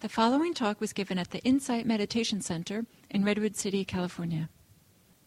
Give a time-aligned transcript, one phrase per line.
[0.00, 4.48] The following talk was given at the Insight Meditation Center in Redwood City, California.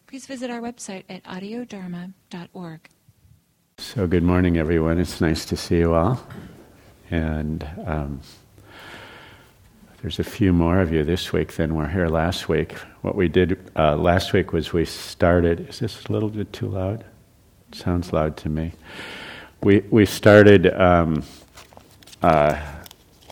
[0.07, 2.89] Please visit our website at audiodharma.org.
[3.77, 4.97] So, good morning, everyone.
[4.97, 6.25] It's nice to see you all.
[7.11, 8.21] And um,
[10.01, 12.71] there's a few more of you this week than were here last week.
[13.03, 15.69] What we did uh, last week was we started.
[15.69, 17.05] Is this a little bit too loud?
[17.71, 18.71] It sounds loud to me.
[19.61, 20.73] We, we started.
[20.73, 21.21] Um,
[22.23, 22.59] uh,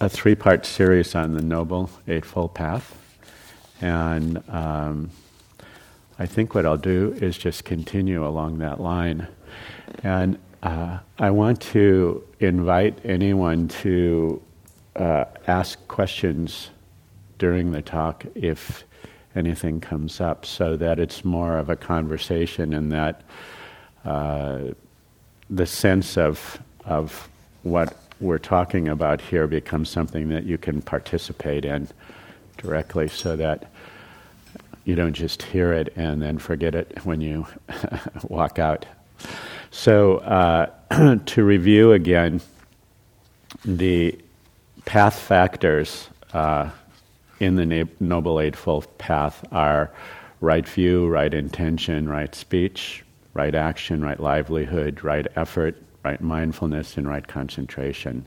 [0.02, 2.98] a three part series on the Noble Eightfold Path.
[3.82, 5.12] And um,
[6.18, 9.28] I think what I'll do is just continue along that line.
[10.02, 14.42] And uh, I want to invite anyone to
[14.95, 16.72] uh, ask questions
[17.38, 18.84] during the talk if
[19.36, 23.22] anything comes up so that it's more of a conversation and that
[24.04, 24.62] uh,
[25.52, 27.30] the sense of, of
[27.62, 31.88] what we're talking about here becomes something that you can participate in
[32.57, 33.71] directly so that
[34.85, 37.45] you don't just hear it and then forget it when you
[38.23, 38.86] walk out.
[39.72, 40.69] So, uh,
[41.25, 42.41] to review again,
[43.63, 44.17] the
[44.85, 46.69] path factors uh,
[47.39, 49.91] in the Noble Eightfold Path are
[50.41, 57.07] right view, right intention, right speech, right action, right livelihood, right effort, right mindfulness and
[57.07, 58.25] right concentration.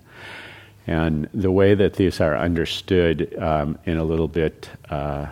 [0.86, 5.26] And the way that these are understood um, in a little bit uh,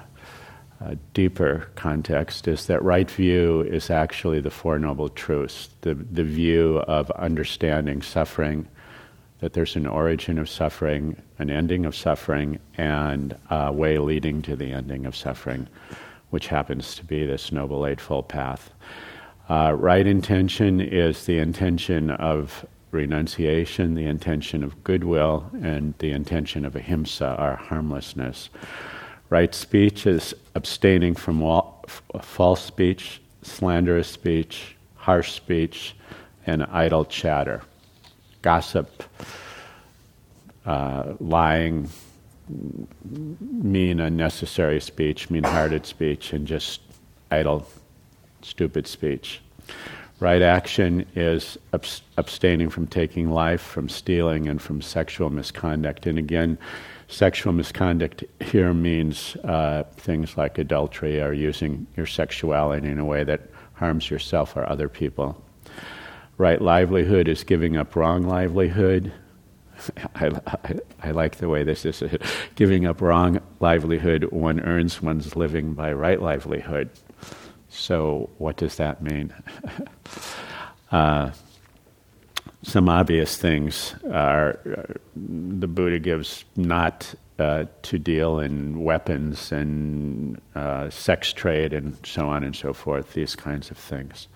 [1.15, 6.79] deeper context is that right view is actually the Four Noble Truths, the, the view
[6.79, 8.67] of understanding suffering,
[9.41, 14.57] that there's an origin of suffering, an ending of suffering, and a way leading to
[14.57, 15.69] the ending of suffering,
[16.31, 18.71] which happens to be this Noble Eightfold Path.
[19.53, 26.65] Uh, right intention is the intention of renunciation, the intention of goodwill, and the intention
[26.65, 28.49] of ahimsa, our harmlessness.
[29.29, 35.97] Right speech is abstaining from f- false speech, slanderous speech, harsh speech,
[36.47, 37.61] and idle chatter.
[38.41, 39.03] Gossip,
[40.65, 41.91] uh, lying,
[42.49, 46.81] mean, unnecessary speech, mean hearted speech, and just
[47.31, 47.67] idle
[48.45, 49.41] stupid speech.
[50.21, 56.07] Right action is abstaining from taking life, from stealing, and from sexual misconduct.
[56.07, 56.59] And again,
[57.09, 63.25] sexual misconduct here means uh, things like adultery or using your sexuality in a way
[63.25, 63.41] that
[63.75, 65.43] harms yourself or other people.
[66.39, 69.13] Right livelihood is giving up wrong livelihood.
[70.15, 72.03] I, I, I, like the way this is
[72.55, 74.25] giving up wrong livelihood.
[74.31, 76.91] One earns one's living by right livelihood.
[77.73, 79.33] So, what does that mean?
[80.93, 81.31] uh,
[82.63, 90.41] some obvious things are uh, the Buddha gives not uh, to deal in weapons and
[90.55, 94.29] uh, sex trade and so on and so forth, these kinds of things.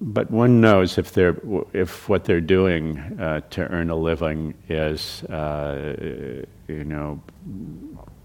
[0.00, 1.36] But one knows if they're
[1.72, 5.94] if what they're doing uh, to earn a living is, uh,
[6.66, 7.22] you know,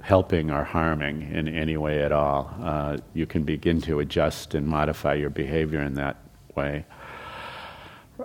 [0.01, 2.53] helping or harming in any way at all.
[2.61, 6.17] Uh, you can begin to adjust and modify your behavior in that
[6.55, 6.85] way.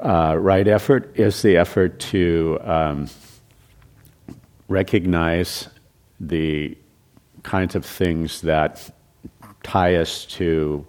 [0.01, 3.09] Uh, right effort is the effort to um,
[4.69, 5.69] recognize
[6.21, 6.77] the
[7.43, 8.91] kinds of things that
[9.63, 10.85] tie us to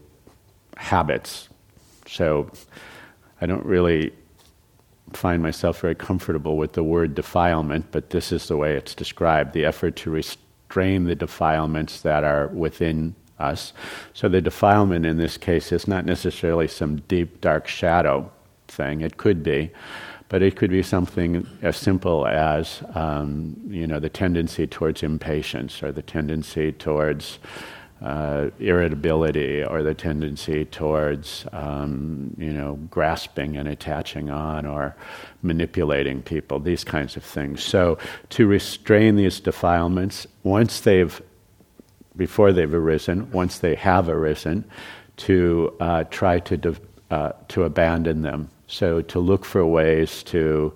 [0.77, 1.49] habits.
[2.07, 2.51] So
[3.41, 4.13] I don't really
[5.13, 9.53] find myself very comfortable with the word defilement, but this is the way it's described
[9.53, 13.73] the effort to restore restrain the defilements that are within us.
[14.13, 18.31] So the defilement in this case is not necessarily some deep, dark shadow
[18.67, 19.01] thing.
[19.01, 19.71] It could be,
[20.29, 25.83] but it could be something as simple as um, you know the tendency towards impatience
[25.83, 27.39] or the tendency towards
[28.05, 34.95] uh, irritability or the tendency towards um, you know grasping and attaching on or
[35.41, 37.97] manipulating people these kinds of things so
[38.29, 41.19] to restrain these defilements once they've
[42.15, 44.63] before they've arisen once they have arisen
[45.17, 46.75] to uh, try to de-
[47.09, 50.71] uh, to abandon them so to look for ways to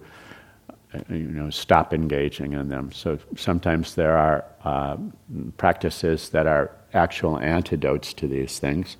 [0.91, 2.91] uh, you know, stop engaging in them.
[2.91, 4.97] So sometimes there are uh,
[5.57, 8.97] practices that are actual antidotes to these things.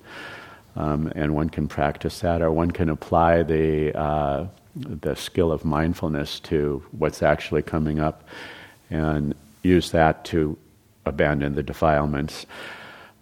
[0.76, 5.66] Um, and one can practice that, or one can apply the, uh, the skill of
[5.66, 8.24] mindfulness to what's actually coming up
[8.90, 10.58] and use that to
[11.06, 12.46] abandon the defilements.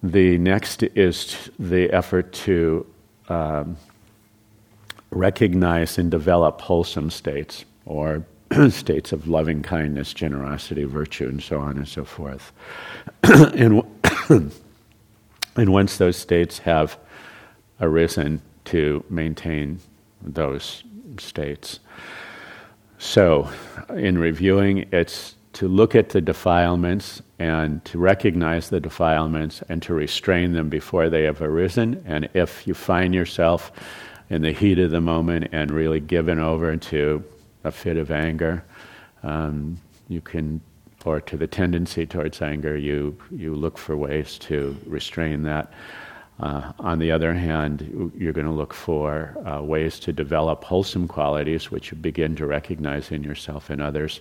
[0.02, 2.86] The next is the effort to
[3.28, 3.76] um,
[5.10, 8.24] recognize and develop wholesome states or
[8.70, 12.52] states of loving kindness, generosity, virtue, and so on and so forth.
[13.22, 13.82] and,
[15.56, 16.98] and once those states have
[17.80, 19.80] arisen, to maintain
[20.20, 20.82] those
[21.18, 21.80] states.
[22.98, 23.50] So,
[23.94, 29.94] in reviewing, it's to look at the defilements and to recognize the defilements and to
[29.94, 32.02] restrain them before they have arisen.
[32.06, 33.72] And if you find yourself
[34.28, 37.24] in the heat of the moment and really given over to
[37.64, 38.62] a fit of anger,
[39.22, 39.78] um,
[40.08, 40.60] you can,
[41.04, 45.72] or to the tendency towards anger, you, you look for ways to restrain that.
[46.40, 51.08] Uh, on the other hand, you're going to look for uh, ways to develop wholesome
[51.08, 54.20] qualities, which you begin to recognize in yourself and others,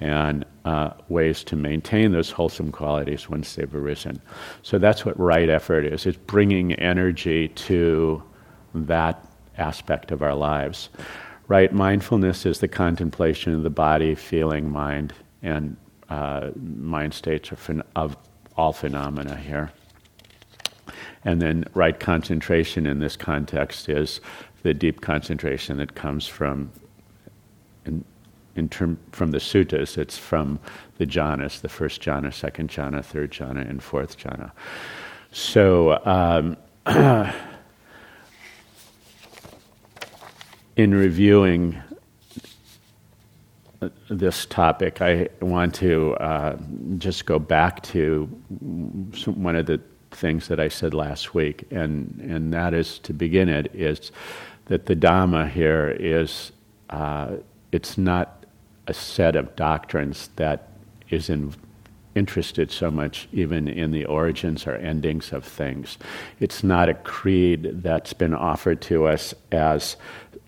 [0.00, 4.20] and uh, ways to maintain those wholesome qualities once they've arisen.
[4.62, 6.06] So that's what right effort is.
[6.06, 8.22] It's bringing energy to
[8.74, 9.26] that
[9.58, 10.88] aspect of our lives.
[11.48, 15.12] Right mindfulness is the contemplation of the body, feeling, mind,
[15.42, 15.76] and
[16.10, 17.50] uh, mind states
[17.96, 18.16] of
[18.56, 19.72] all phenomena here.
[21.24, 24.20] And then right concentration in this context is
[24.62, 26.72] the deep concentration that comes from
[27.84, 28.04] in,
[28.56, 29.96] in term, from the suttas.
[29.96, 30.58] It's from
[30.98, 34.50] the jhanas, the first jhana, second jhana, third jhana, and fourth jhana.
[35.32, 36.04] So.
[36.04, 36.56] Um,
[40.76, 41.78] in reviewing
[44.10, 46.56] this topic, I want to uh,
[46.98, 48.26] just go back to
[49.26, 49.80] one of the
[50.10, 54.12] things that I said last week, and, and that is to begin it, is
[54.66, 56.52] that the Dhamma here is,
[56.90, 57.36] uh,
[57.72, 58.44] it's not
[58.86, 60.68] a set of doctrines that
[61.08, 61.54] is in,
[62.14, 65.96] interested so much even in the origins or endings of things.
[66.40, 69.96] It's not a creed that's been offered to us as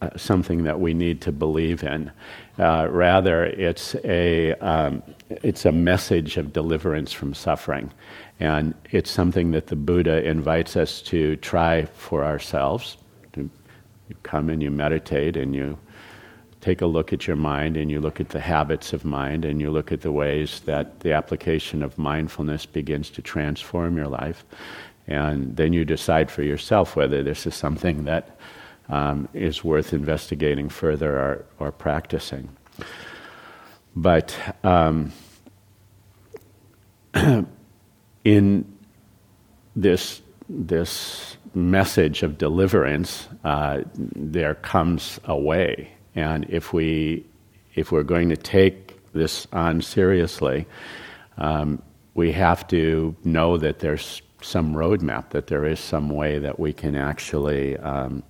[0.03, 2.11] uh, something that we need to believe in.
[2.59, 7.91] Uh, rather, it's a, um, it's a message of deliverance from suffering.
[8.41, 12.99] And it's something that the Buddha invites us to try for ourselves.
[13.33, 13.49] To,
[14.09, 15.79] you come and you meditate and you
[16.61, 19.61] take a look at your mind and you look at the habits of mind and
[19.61, 24.45] you look at the ways that the application of mindfulness begins to transform your life.
[25.09, 28.37] And then you decide for yourself whether this is something that
[28.93, 32.51] um, is worth investigating further or, or practicing.
[33.97, 35.13] But um,
[38.25, 38.79] in
[39.75, 47.25] this this message of deliverance, uh, there comes a way, and if we
[47.75, 50.67] if we're going to take this on seriously,
[51.39, 56.59] um, we have to know that there's some roadmap, that there is some way that
[56.59, 58.23] we can actually um,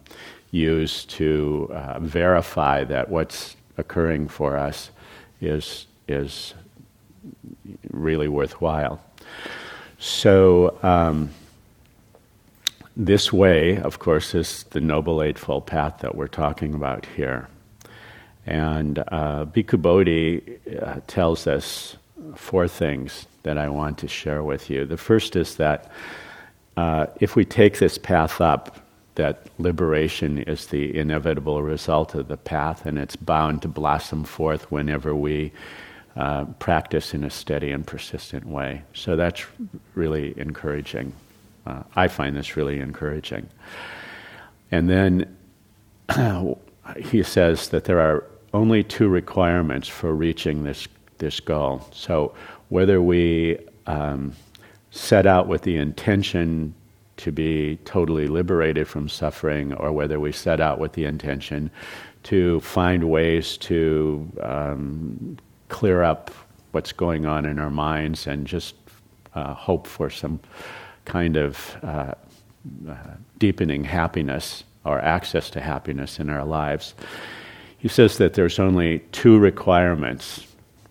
[0.53, 4.91] use to uh, verify that what's occurring for us
[5.41, 6.55] is is
[7.91, 9.03] really worthwhile.
[9.99, 11.31] So, um,
[12.97, 17.49] this way, of course, is the Noble Eightfold Path that we're talking about here.
[18.45, 21.97] And uh, Bhikkhu Bodhi uh, tells us
[22.35, 24.85] four things that I want to share with you.
[24.85, 25.91] The first is that
[26.77, 28.82] uh, if we take this path up,
[29.15, 34.71] that liberation is the inevitable result of the path, and it's bound to blossom forth
[34.71, 35.53] whenever we
[36.17, 38.83] uh, practice in a steady and persistent way.
[38.95, 39.45] So that's
[39.95, 41.13] really encouraging.
[41.67, 43.49] Uh, I find this really encouraging.
[44.71, 45.37] And then
[46.97, 50.87] he says that there are only two requirements for reaching this,
[51.19, 51.87] this goal.
[51.93, 52.35] So
[52.69, 54.35] whether we um,
[54.91, 56.75] set out with the intention
[57.23, 61.71] to be totally liberated from suffering, or whether we set out with the intention
[62.25, 65.39] to find ways to um,
[65.69, 66.31] clear up
[66.73, 68.75] what's going on in our minds and just
[69.35, 70.41] uh, hope for some
[71.05, 72.13] kind of uh,
[72.89, 72.95] uh,
[73.39, 76.95] deepening happiness or access to happiness in our lives.
[77.79, 80.47] He says that there's only two requirements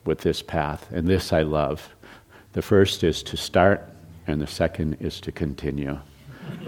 [0.06, 1.90] with this path, and this I love.
[2.54, 3.88] The first is to start,
[4.28, 6.00] and the second is to continue.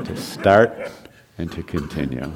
[0.03, 0.91] To start
[1.37, 2.31] and to continue.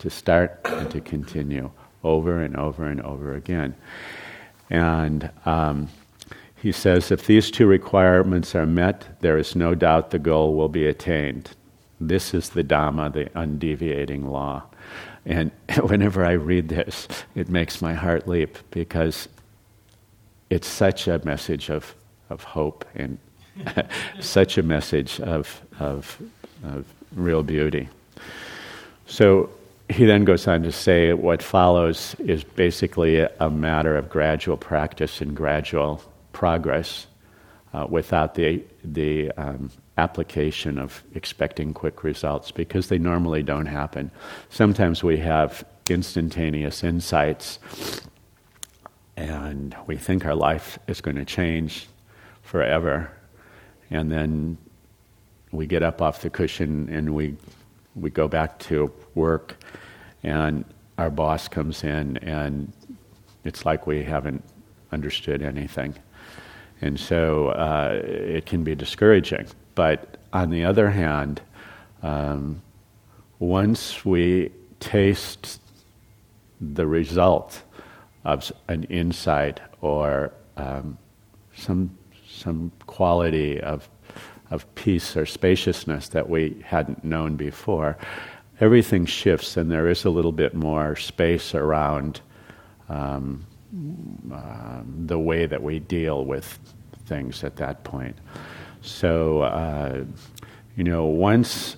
[0.00, 1.70] To start and to continue
[2.04, 3.74] over and over and over again.
[4.70, 5.88] And um,
[6.56, 10.68] he says if these two requirements are met, there is no doubt the goal will
[10.68, 11.50] be attained.
[12.00, 14.64] This is the Dhamma, the undeviating law.
[15.24, 15.50] And
[15.82, 19.28] whenever I read this, it makes my heart leap because
[20.50, 21.94] it's such a message of,
[22.30, 23.18] of hope and
[24.20, 26.20] such a message of, of,
[26.66, 27.88] of real beauty.
[29.06, 29.50] So,
[29.88, 35.20] he then goes on to say what follows is basically a, matter of gradual practice
[35.20, 37.06] and gradual progress
[37.72, 44.10] uh, without the, the um, application of expecting quick results because they normally don't happen.
[44.50, 47.60] Sometimes we have instantaneous insights
[49.16, 51.86] and we think our life is going to change
[52.42, 53.10] forever
[53.90, 54.58] and then
[55.56, 57.36] we get up off the cushion and we
[57.94, 59.56] we go back to work
[60.22, 60.64] and
[60.98, 62.72] our boss comes in and
[63.44, 64.42] it's like we haven't
[64.92, 65.94] understood anything.
[66.82, 69.46] And so uh, it can be discouraging.
[69.74, 71.40] But on the other hand
[72.02, 72.60] um,
[73.38, 75.60] once we taste
[76.60, 77.62] the result
[78.24, 80.98] of an insight or um,
[81.54, 81.96] some
[82.28, 83.88] some quality of
[84.50, 87.96] of peace or spaciousness that we hadn't known before,
[88.60, 92.20] everything shifts and there is a little bit more space around
[92.88, 93.44] um,
[94.32, 96.58] uh, the way that we deal with
[97.06, 98.16] things at that point.
[98.82, 100.04] So, uh,
[100.76, 101.76] you know, once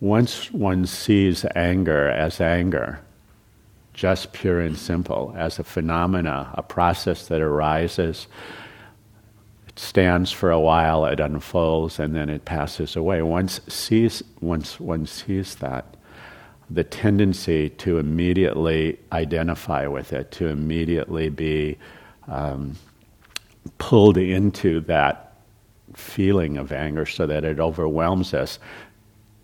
[0.00, 3.00] once one sees anger as anger,
[3.94, 8.26] just pure and simple, as a phenomena, a process that arises
[9.76, 13.22] stands for a while, it unfolds, and then it passes away.
[13.22, 15.96] Once sees, once one sees that,
[16.68, 21.78] the tendency to immediately identify with it, to immediately be
[22.26, 22.74] um,
[23.78, 25.34] pulled into that
[25.94, 28.58] feeling of anger so that it overwhelms us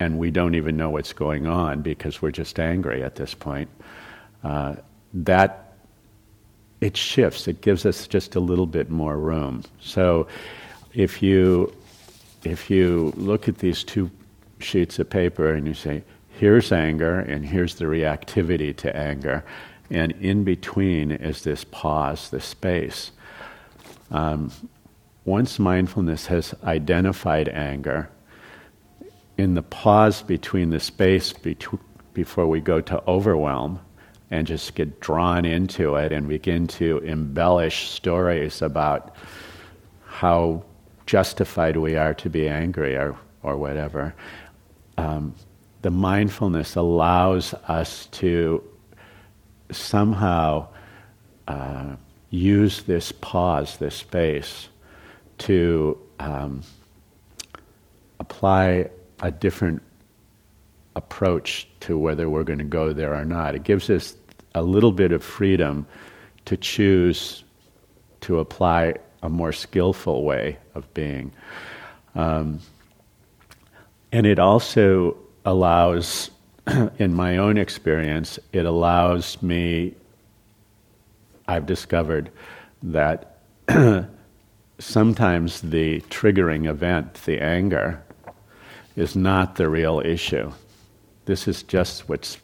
[0.03, 3.71] and we don't even know what's going on because we're just angry at this point.
[4.43, 4.75] Uh,
[5.15, 5.62] that
[6.83, 7.47] it shifts.
[7.47, 9.63] It gives us just a little bit more room.
[9.81, 10.27] So
[10.93, 11.73] if you
[12.45, 14.11] if you look at these two
[14.59, 19.45] sheets of paper and you say, here's anger and here's the reactivity to anger,
[19.91, 23.13] and in between is this pause, this space.
[24.11, 24.51] Um,
[25.25, 28.11] once mindfulness has identified anger,
[29.39, 31.79] in the pause between the space betw-
[32.13, 33.79] before we go to overwhelm,
[34.33, 39.15] and just get drawn into it and begin to embellish stories about
[40.07, 40.65] how
[41.05, 44.15] justified we are to be angry or, or whatever.
[44.97, 45.35] Um,
[45.83, 48.65] the mindfulness allows us to
[49.71, 50.69] somehow
[51.47, 51.97] uh,
[52.31, 54.71] use this pause, this space,
[55.39, 56.63] to um,
[58.19, 58.89] apply
[59.21, 59.83] a different
[60.97, 63.55] approach to whether we're going to go there or not.
[63.55, 64.15] It gives us
[64.55, 65.87] a little bit of freedom
[66.45, 67.45] to choose
[68.23, 71.33] to apply a more skillful way of being.
[72.15, 72.61] Um,
[74.13, 76.31] and it also allows,
[76.99, 79.95] in my own experience, it allows me,
[81.49, 82.31] I've discovered
[82.83, 83.39] that
[84.79, 88.03] sometimes the triggering event, the anger,
[88.97, 90.53] is not the real issue.
[91.25, 92.39] This is just what's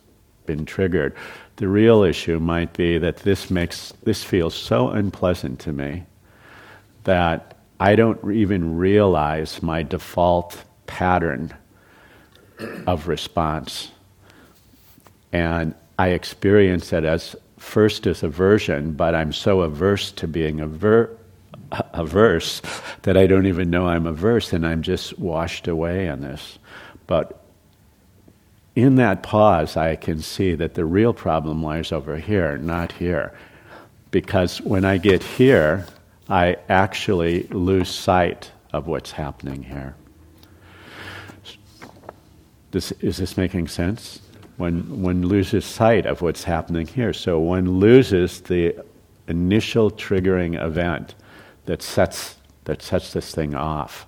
[0.46, 1.14] been triggered.
[1.58, 6.04] The real issue might be that this makes this feels so unpleasant to me
[7.02, 11.52] that I don't even realize my default pattern
[12.86, 13.90] of response.
[15.32, 21.10] And I experience it as first as aversion, but I'm so averse to being aver-
[21.92, 22.62] averse
[23.02, 26.60] that I don't even know I'm averse and I'm just washed away in this.
[27.08, 27.47] But
[28.78, 33.36] in that pause, I can see that the real problem lies over here, not here.
[34.12, 35.84] Because when I get here,
[36.28, 39.96] I actually lose sight of what's happening here.
[42.70, 44.20] This, is this making sense?
[44.58, 47.12] When one loses sight of what's happening here.
[47.12, 48.76] So one loses the
[49.26, 51.16] initial triggering event
[51.66, 54.06] that sets, that sets this thing off.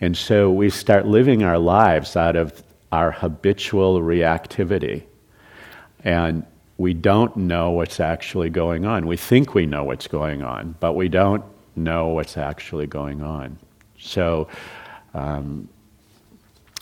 [0.00, 5.04] And so we start living our lives out of our habitual reactivity.
[6.04, 6.44] And
[6.78, 9.06] we don't know what's actually going on.
[9.06, 13.58] We think we know what's going on, but we don't know what's actually going on.
[13.98, 14.48] So,
[15.14, 15.68] um,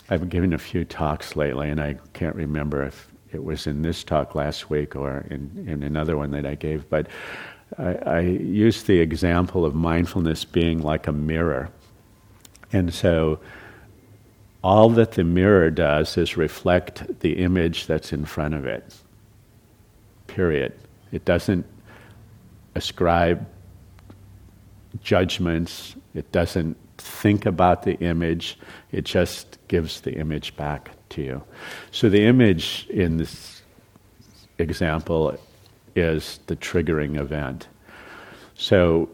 [0.09, 4.03] I've given a few talks lately, and I can't remember if it was in this
[4.03, 7.07] talk last week or in, in another one that I gave, but
[7.77, 11.69] I, I used the example of mindfulness being like a mirror.
[12.71, 13.39] And so,
[14.65, 18.95] all that the mirror does is reflect the image that's in front of it.
[20.25, 20.73] Period.
[21.11, 21.67] It doesn't
[22.73, 23.45] ascribe
[25.03, 28.57] judgments, it doesn't think about the image,
[28.91, 31.43] it just gives the image back to you.
[31.91, 33.61] So the image in this
[34.57, 35.37] example
[35.95, 37.67] is the triggering event.
[38.55, 39.09] So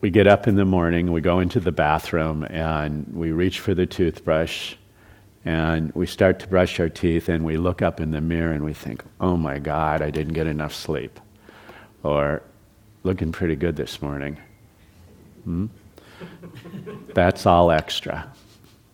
[0.00, 3.74] we get up in the morning, we go into the bathroom, and we reach for
[3.74, 4.74] the toothbrush,
[5.44, 8.64] and we start to brush our teeth, and we look up in the mirror and
[8.64, 11.18] we think, oh my God, I didn't get enough sleep.
[12.02, 12.42] Or,
[13.02, 14.38] looking pretty good this morning.
[15.44, 15.66] Hmm?
[17.14, 18.32] That's all extra.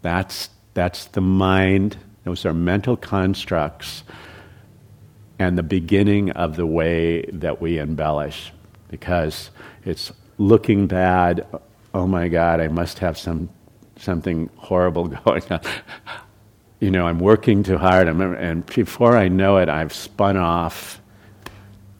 [0.03, 4.05] That's, that's the mind, those are mental constructs
[5.39, 8.53] and the beginning of the way that we embellish
[8.89, 9.51] because
[9.85, 11.47] it's looking bad.
[11.95, 13.49] Oh my God, I must have some,
[13.97, 15.61] something horrible going on.
[16.81, 21.01] You know, I'm working too hard, and before I know it, I've spun off.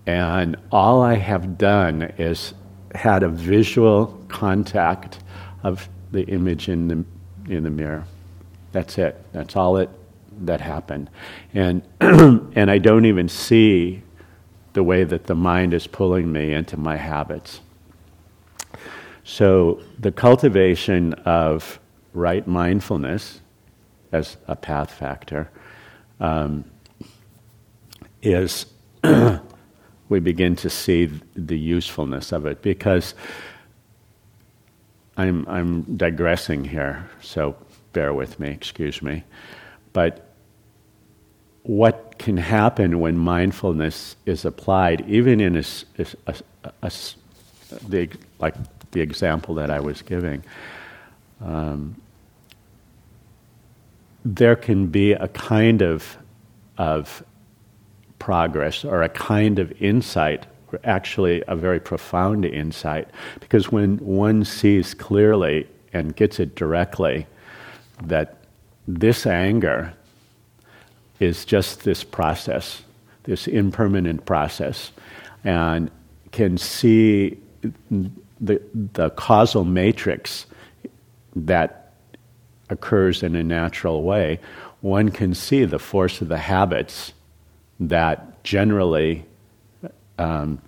[0.05, 2.53] And all I have done is
[2.95, 5.21] had a visual contact
[5.63, 8.05] of the image in the, in the mirror.
[8.73, 9.21] That's it.
[9.33, 9.91] That's all it
[10.43, 11.11] that happened.
[11.55, 14.03] And, and I don't even see
[14.75, 17.61] the way that the mind is pulling me into my habits.
[19.29, 21.81] So, the cultivation of
[22.15, 23.41] right mindfulness
[24.13, 25.51] as a path factor
[26.21, 26.65] um,
[28.23, 28.67] is
[30.09, 33.15] we begin to see the usefulness of it because
[35.17, 37.57] I'm, I'm digressing here, so
[37.93, 39.25] bear with me, excuse me.
[39.93, 40.31] But
[41.65, 45.65] what can happen when mindfulness is applied, even in a,
[45.99, 46.93] a, a, a
[47.89, 48.55] the, like
[48.93, 50.45] the example that I was giving,
[51.45, 51.97] um,
[54.25, 56.17] there can be a kind of,
[56.79, 57.23] of
[58.19, 60.47] progress or a kind of insight,
[60.85, 63.09] actually a very profound insight,
[63.41, 67.27] because when one sees clearly and gets it directly
[68.03, 68.39] that
[68.89, 69.93] this anger
[71.21, 72.83] is just this process,
[73.25, 74.93] this impermanent process,
[75.45, 75.91] and
[76.33, 77.39] can see
[78.41, 80.47] the, the causal matrix
[81.35, 81.93] that
[82.69, 84.41] occurs in a natural way,
[84.81, 87.13] one can see the force of the habits
[87.81, 89.25] that generally,
[90.19, 90.61] um,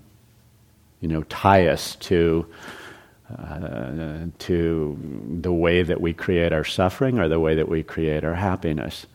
[1.00, 2.46] you know, tie us to
[3.36, 4.98] uh, to
[5.42, 9.06] the way that we create our suffering or the way that we create our happiness,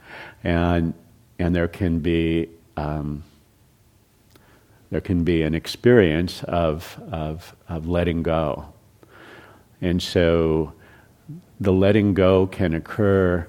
[0.43, 0.93] and
[1.39, 3.23] and there can be um,
[4.93, 8.71] there can be an experience of, of, of letting go.
[9.81, 10.71] And so
[11.59, 13.47] the letting go can occur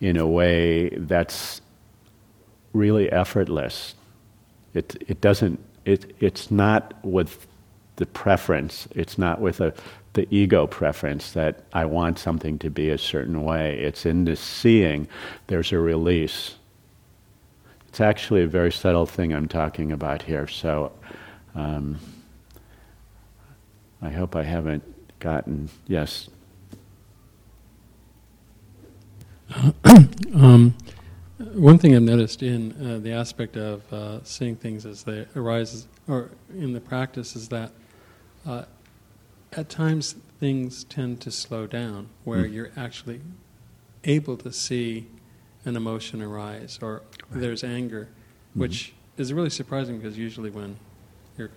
[0.00, 1.60] in a way that's
[2.72, 3.94] really effortless.
[4.74, 7.46] It, it doesn't, it, it's not with
[7.94, 9.72] the preference, it's not with a,
[10.14, 13.78] the ego preference that I want something to be a certain way.
[13.78, 15.06] It's in the seeing
[15.46, 16.56] there's a release.
[17.90, 20.92] It's actually a very subtle thing I'm talking about here, so
[21.56, 21.98] um,
[24.00, 24.84] I hope I haven't
[25.18, 25.68] gotten.
[25.88, 26.30] Yes.
[30.34, 30.72] um,
[31.38, 35.88] one thing I've noticed in uh, the aspect of uh, seeing things as they arise,
[36.06, 37.72] or in the practice, is that
[38.46, 38.66] uh,
[39.52, 42.52] at times things tend to slow down, where mm.
[42.52, 43.20] you're actually
[44.04, 45.08] able to see
[45.64, 47.40] an emotion arise, or right.
[47.40, 48.08] there's anger,
[48.50, 48.60] mm-hmm.
[48.60, 50.76] which is really surprising because usually when
[51.36, 51.50] you're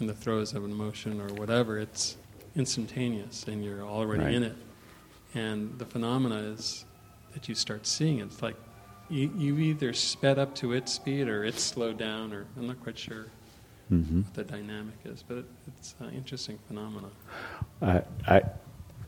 [0.00, 2.16] in the throes of an emotion or whatever, it's
[2.56, 4.34] instantaneous and you're already right.
[4.34, 4.56] in it.
[5.34, 6.84] And the phenomena is
[7.32, 8.24] that you start seeing it.
[8.24, 8.56] It's like
[9.08, 12.82] you, you either sped up to its speed or it's slowed down, or I'm not
[12.82, 13.26] quite sure
[13.92, 14.22] mm-hmm.
[14.22, 15.44] what the dynamic is, but it,
[15.78, 17.10] it's an interesting phenomenon.
[17.82, 18.42] Uh, I,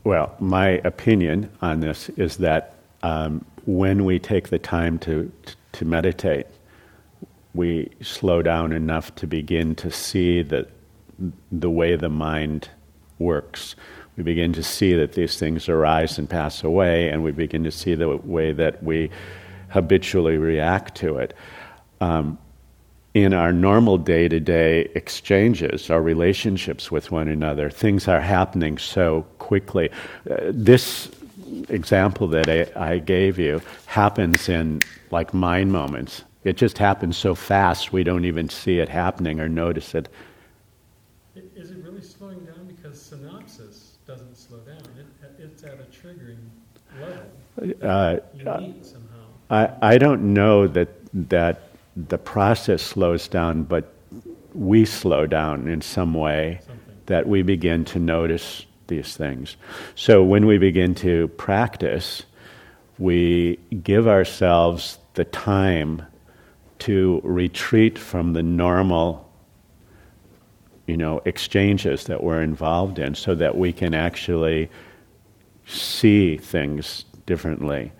[0.03, 5.31] well, my opinion on this is that um, when we take the time to,
[5.73, 6.47] to meditate,
[7.53, 10.69] we slow down enough to begin to see that
[11.51, 12.69] the way the mind
[13.19, 13.75] works.
[14.15, 17.71] We begin to see that these things arise and pass away, and we begin to
[17.71, 19.09] see the way that we
[19.69, 21.35] habitually react to it.
[21.99, 22.37] Um,
[23.13, 28.77] in our normal day to day exchanges, our relationships with one another, things are happening
[28.77, 29.89] so quickly.
[30.29, 31.09] Uh, this
[31.69, 34.81] example that I, I gave you happens in
[35.11, 36.23] like mind moments.
[36.43, 40.07] It just happens so fast we don't even see it happening or notice it.
[41.55, 42.67] Is it really slowing down?
[42.67, 44.77] Because synapses doesn't slow down.
[44.77, 45.05] It,
[45.39, 46.37] it's at a triggering
[46.99, 47.73] level.
[47.81, 49.17] Uh, Unique somehow.
[49.49, 50.89] I, I don't know that
[51.29, 53.91] that the process slows down, but
[54.53, 56.95] we slow down in some way Something.
[57.07, 59.57] that we begin to notice these things.
[59.95, 62.23] So when we begin to practice,
[62.97, 66.03] we give ourselves the time
[66.79, 69.27] to retreat from the normal
[70.85, 74.69] you know exchanges that we're involved in so that we can actually
[75.65, 77.91] see things differently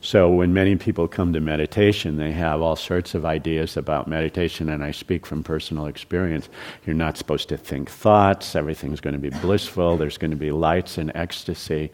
[0.00, 4.68] so when many people come to meditation they have all sorts of ideas about meditation
[4.68, 6.48] and i speak from personal experience.
[6.86, 8.54] You're not supposed to think thoughts.
[8.54, 9.96] Everything's going to be blissful.
[9.96, 11.90] There's going to be lights and ecstasy.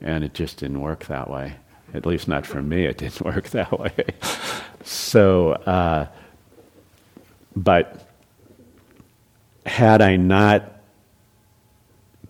[0.00, 1.54] And it just didn't work that way.
[1.94, 3.92] At least not for me, it didn't work that way.
[4.84, 6.06] so, uh,
[7.54, 8.08] but
[9.64, 10.80] had I not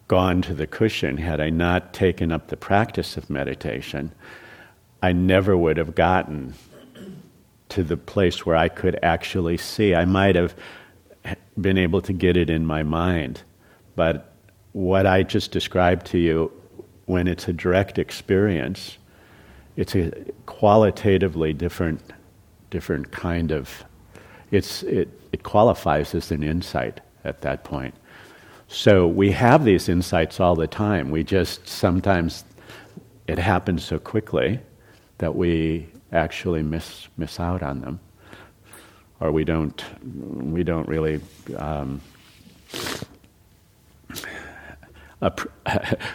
[0.08, 4.12] gone to the cushion, had I not taken up the practice of meditation,
[5.02, 6.54] I never would have gotten
[7.70, 9.94] to the place where I could actually see.
[9.94, 10.54] I might have
[11.60, 13.42] been able to get it in my mind,
[13.96, 14.32] but
[14.72, 16.52] what I just described to you,
[17.06, 18.98] when it's a direct experience,
[19.76, 20.12] it's a
[20.46, 22.00] qualitatively different,
[22.70, 23.84] different kind of.
[24.50, 27.94] It's it, it qualifies as an insight at that point.
[28.68, 31.10] So we have these insights all the time.
[31.10, 32.44] We just sometimes
[33.26, 34.60] it happens so quickly
[35.22, 38.00] that we actually miss miss out on them,
[39.20, 39.80] or we don't
[40.52, 41.20] we don't really.
[41.56, 42.00] Um,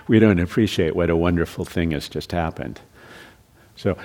[0.10, 2.82] we don't appreciate what a wonderful thing has just happened.
[3.78, 3.98] So,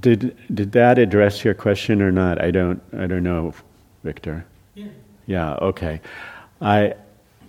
[0.00, 2.42] did did that address your question or not?
[2.42, 3.54] I don't I don't know,
[4.02, 4.44] Victor.
[4.74, 4.88] Yeah.
[5.26, 5.54] Yeah.
[5.54, 6.00] Okay.
[6.60, 6.94] I.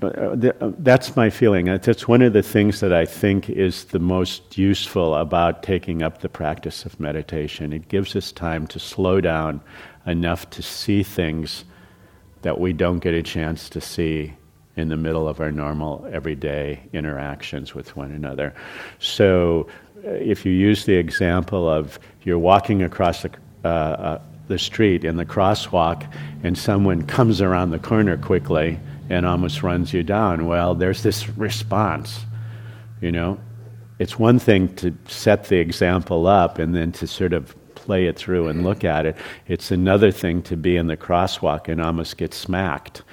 [0.03, 1.65] Uh, that's my feeling.
[1.65, 6.21] That's one of the things that I think is the most useful about taking up
[6.21, 7.73] the practice of meditation.
[7.73, 9.61] It gives us time to slow down
[10.05, 11.63] enough to see things
[12.41, 14.33] that we don't get a chance to see
[14.75, 18.53] in the middle of our normal everyday interactions with one another.
[18.99, 19.67] So
[20.03, 23.31] if you use the example of you're walking across the,
[23.63, 26.05] uh, uh, the street in the crosswalk
[26.43, 28.79] and someone comes around the corner quickly
[29.13, 32.25] and almost runs you down, well, there's this response.
[33.01, 33.39] You know,
[33.99, 38.17] it's one thing to set the example up and then to sort of play it
[38.17, 39.15] through and look at it.
[39.47, 43.03] It's another thing to be in the crosswalk and almost get smacked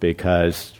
[0.00, 0.74] because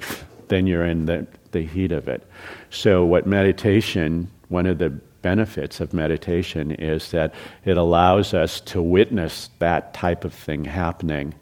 [0.48, 2.26] then you're in the, the heat of it.
[2.70, 4.90] So, what meditation, one of the
[5.22, 7.34] benefits of meditation is that
[7.64, 11.34] it allows us to witness that type of thing happening.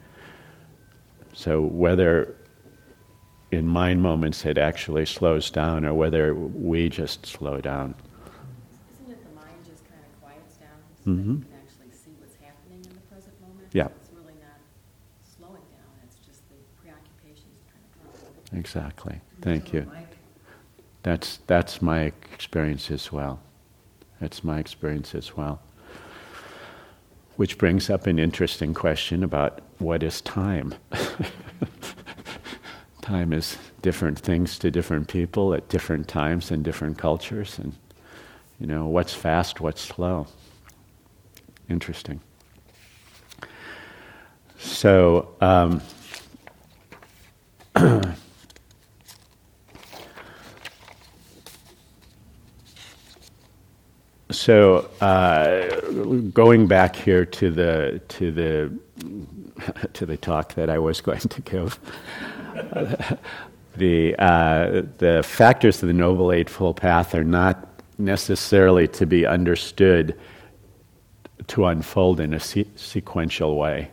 [1.33, 2.35] So, whether
[3.55, 7.95] in mind moments it actually slows down or whether we just slow down.
[8.93, 11.31] Isn't it the mind just kind of quiets down so mm-hmm.
[11.31, 13.69] you can actually see what's happening in the present moment?
[13.73, 13.89] Yeah.
[14.01, 14.61] It's really not
[15.23, 19.21] slowing down, it's just the preoccupations kind of Exactly.
[19.41, 19.91] Thank you.
[21.03, 23.41] That's, that's my experience as well.
[24.21, 25.61] That's my experience as well.
[27.37, 30.75] Which brings up an interesting question about what is time?
[33.05, 37.75] time is different things to different people at different times and different cultures, and
[38.59, 40.27] you know, what's fast, what's slow.
[41.69, 42.21] Interesting.
[44.59, 45.83] So, um,
[54.31, 55.81] so uh,
[56.31, 58.73] going back here to the to the
[59.93, 61.79] to the talk that I was going to give,
[63.77, 70.19] the uh, the factors of the Noble Eightfold Path are not necessarily to be understood
[71.47, 73.91] to unfold in a se- sequential way,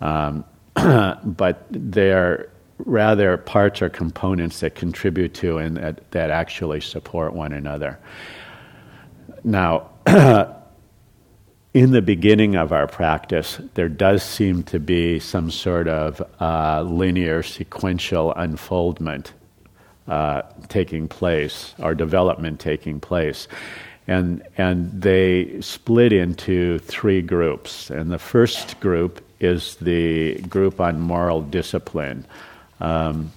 [0.00, 2.50] um, but they are
[2.84, 7.98] rather parts or components that contribute to and that, that actually support one another.
[9.44, 9.90] Now,
[11.74, 16.82] in the beginning of our practice, there does seem to be some sort of uh,
[16.82, 19.32] linear, sequential unfoldment
[20.08, 23.46] uh, taking place, or development taking place.
[24.06, 27.90] And, and they split into three groups.
[27.90, 32.24] And the first group is the group on moral discipline.
[32.80, 33.30] Um,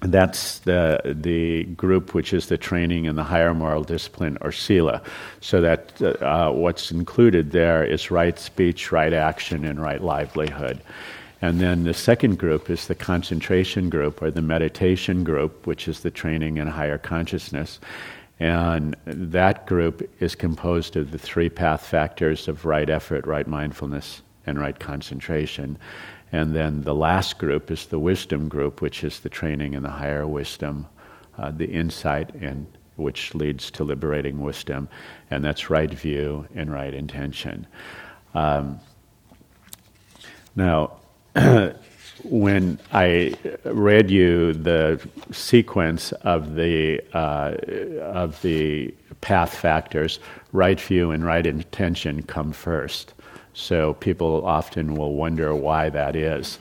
[0.00, 5.02] that's the the group which is the training in the higher moral discipline or sila.
[5.40, 10.80] So that uh, what's included there is right speech, right action, and right livelihood.
[11.42, 16.00] And then the second group is the concentration group or the meditation group, which is
[16.00, 17.80] the training in higher consciousness.
[18.38, 24.22] And that group is composed of the three path factors of right effort, right mindfulness,
[24.46, 25.78] and right concentration.
[26.32, 29.90] And then the last group is the wisdom group, which is the training in the
[29.90, 30.86] higher wisdom,
[31.38, 32.66] uh, the insight in
[33.00, 34.88] which leads to liberating wisdom,
[35.30, 37.66] and that's right view and right intention.
[38.34, 38.80] Um,
[40.54, 40.98] now,
[42.24, 45.00] when I read you the
[45.32, 47.54] sequence of the uh,
[48.00, 50.20] of the path factors,
[50.52, 53.14] right view and right intention come first.
[53.52, 56.58] So people often will wonder why that is,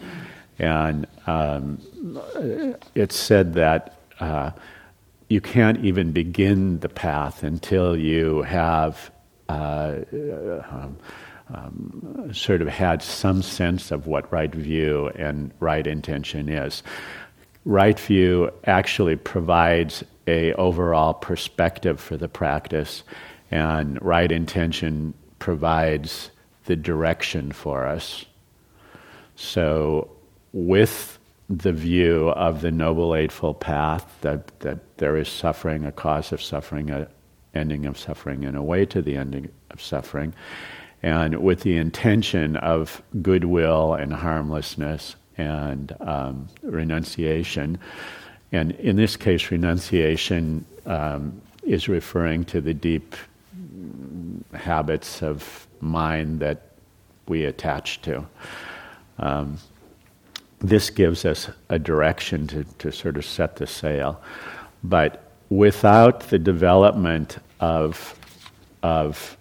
[0.57, 1.79] and um,
[2.95, 3.95] it's said that.
[4.19, 4.51] Uh,
[5.29, 9.11] you can't even begin the path until you have
[9.47, 9.97] uh,
[10.71, 10.97] um,
[11.53, 16.83] um, sort of had some sense of what right view and right intention is.
[17.65, 23.03] Right view actually provides a overall perspective for the practice,
[23.51, 26.31] and right intention provides
[26.69, 28.25] the direction for us.
[29.35, 30.07] So,
[30.53, 31.17] with
[31.49, 36.43] the view of the Noble Eightfold Path that, that there is suffering, a cause of
[36.43, 37.07] suffering, an
[37.55, 40.31] ending of suffering, and a way to the ending of suffering,
[41.01, 47.79] and with the intention of goodwill and harmlessness and um, renunciation.
[48.51, 53.15] And in this case, renunciation um, is referring to the deep
[54.53, 56.61] habits of mind that
[57.27, 58.25] we attach to.
[59.17, 59.57] Um,
[60.59, 64.21] this gives us a direction to, to sort of set the sail.
[64.83, 68.17] But without the development of,
[68.83, 69.37] of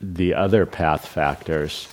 [0.00, 1.88] the other path factors,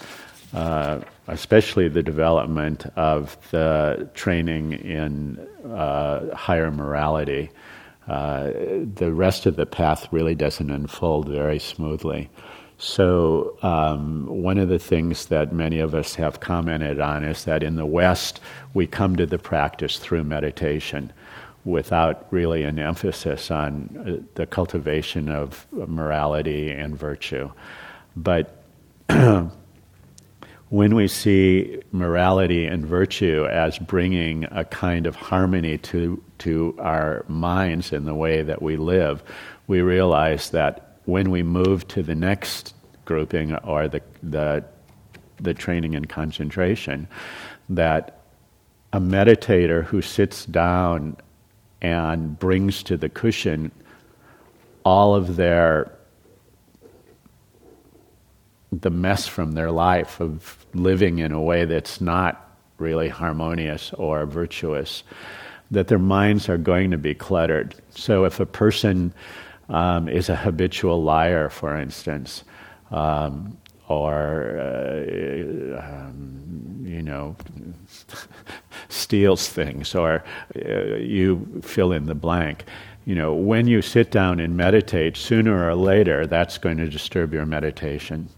[0.54, 5.38] uh, especially the development of the training in
[5.72, 7.50] uh, higher morality,
[8.08, 8.52] uh,
[8.96, 12.30] the rest of the path really doesn't unfold very smoothly.
[12.82, 17.62] So, um, one of the things that many of us have commented on is that
[17.62, 18.40] in the West,
[18.74, 21.12] we come to the practice through meditation
[21.66, 27.52] without really an emphasis on uh, the cultivation of morality and virtue.
[28.16, 28.64] But
[29.10, 37.26] when we see morality and virtue as bringing a kind of harmony to, to our
[37.28, 39.22] minds in the way that we live,
[39.68, 42.74] we realize that when we move to the next
[43.06, 44.64] grouping or the, the,
[45.38, 47.08] the training in concentration,
[47.70, 48.22] that
[48.94, 51.16] a meditator who sits down
[51.82, 53.72] and brings to the cushion
[54.84, 55.92] all of their
[58.72, 64.28] the mess from their life of living in a way that's not really harmonious or
[64.28, 65.04] virtuous,
[65.72, 67.74] that their minds are going to be cluttered.
[67.90, 69.12] So if a person
[69.70, 72.44] um, is a habitual liar, for instance,
[72.92, 77.36] um, or uh, um, you know
[78.90, 80.24] steals things, or
[80.56, 82.66] uh, you fill in the blank.
[83.06, 87.34] You know, when you sit down and meditate, sooner or later, that's going to disturb
[87.34, 88.30] your meditation.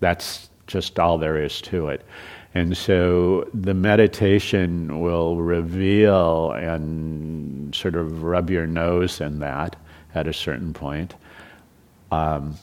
[0.00, 2.04] That's just all there is to it.
[2.54, 9.76] And so the meditation will reveal and sort of rub your nose in that
[10.14, 11.14] at a certain point.
[12.10, 12.56] Um,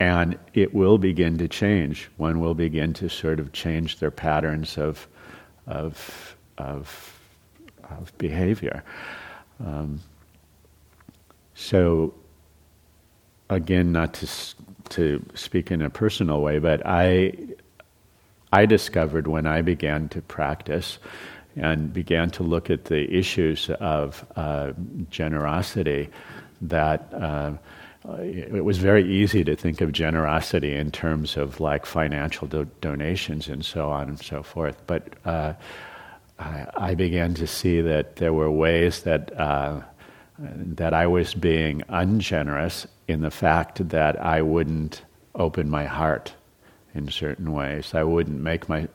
[0.00, 2.10] and it will begin to change.
[2.16, 5.06] One will begin to sort of change their patterns of,
[5.66, 7.18] of, of,
[7.90, 8.84] of behavior.
[9.64, 10.00] Um,
[11.54, 12.12] so,
[13.48, 14.28] again, not to,
[14.90, 17.32] to speak in a personal way, but I,
[18.52, 20.98] I discovered when I began to practice
[21.56, 24.72] and began to look at the issues of uh,
[25.10, 26.08] generosity
[26.60, 27.12] that.
[27.12, 27.54] Uh,
[28.20, 33.48] it was very easy to think of generosity in terms of like financial do- donations
[33.48, 34.76] and so on and so forth.
[34.86, 35.54] But uh,
[36.38, 39.80] I, I, began to see that there were ways that uh,
[40.38, 45.02] that I was being ungenerous in the fact that I wouldn't
[45.34, 46.34] open my heart
[46.94, 47.94] in certain ways.
[47.94, 48.88] I wouldn't make my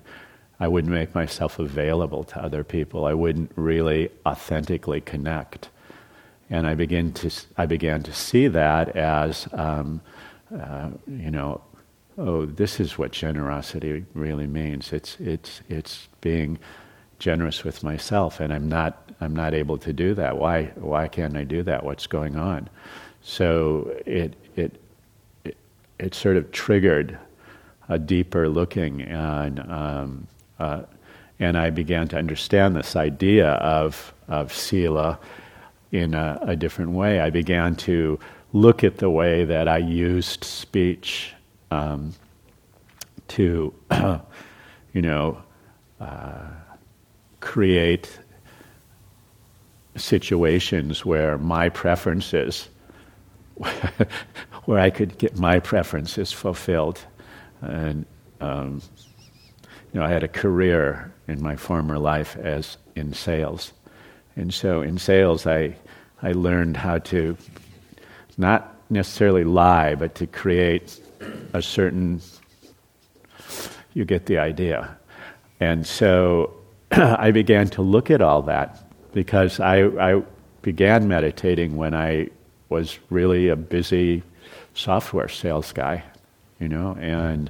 [0.59, 3.05] I wouldn't make myself available to other people.
[3.05, 5.69] I wouldn't really authentically connect
[6.49, 10.01] and I began to I began to see that as um,
[10.57, 11.61] uh, you know,
[12.17, 14.91] oh, this is what generosity really means.
[14.91, 16.57] It's it's it's being
[17.19, 20.37] generous with myself, and I'm not I'm not able to do that.
[20.37, 21.83] Why why can't I do that?
[21.83, 22.69] What's going on?
[23.21, 24.81] So it it
[25.43, 25.57] it,
[25.99, 27.17] it sort of triggered
[27.89, 29.59] a deeper looking and.
[29.59, 30.27] Um,
[30.59, 30.83] uh,
[31.39, 35.19] and I began to understand this idea of, of sila
[35.91, 37.19] in a, a, different way.
[37.19, 38.19] I began to
[38.51, 41.33] look at the way that I used speech
[41.71, 42.13] um,
[43.29, 43.73] to,
[44.93, 45.41] you know,
[45.99, 46.47] uh,
[47.39, 48.19] create
[49.95, 52.69] situations where my preferences
[54.65, 56.99] where I could get my preferences fulfilled.
[57.61, 58.05] And,
[58.39, 58.81] um,
[59.93, 63.73] you know, I had a career in my former life as in sales.
[64.35, 65.75] And so in sales, I,
[66.21, 67.37] I learned how to
[68.37, 70.99] not necessarily lie, but to create
[71.53, 72.21] a certain,
[73.93, 74.97] you get the idea.
[75.59, 76.53] And so
[76.91, 80.23] I began to look at all that because I, I
[80.61, 82.29] began meditating when I
[82.69, 84.23] was really a busy
[84.73, 86.03] software sales guy,
[86.59, 87.49] you know, and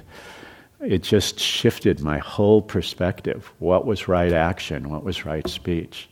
[0.82, 3.52] it just shifted my whole perspective.
[3.58, 4.88] What was right action?
[4.88, 6.08] What was right speech?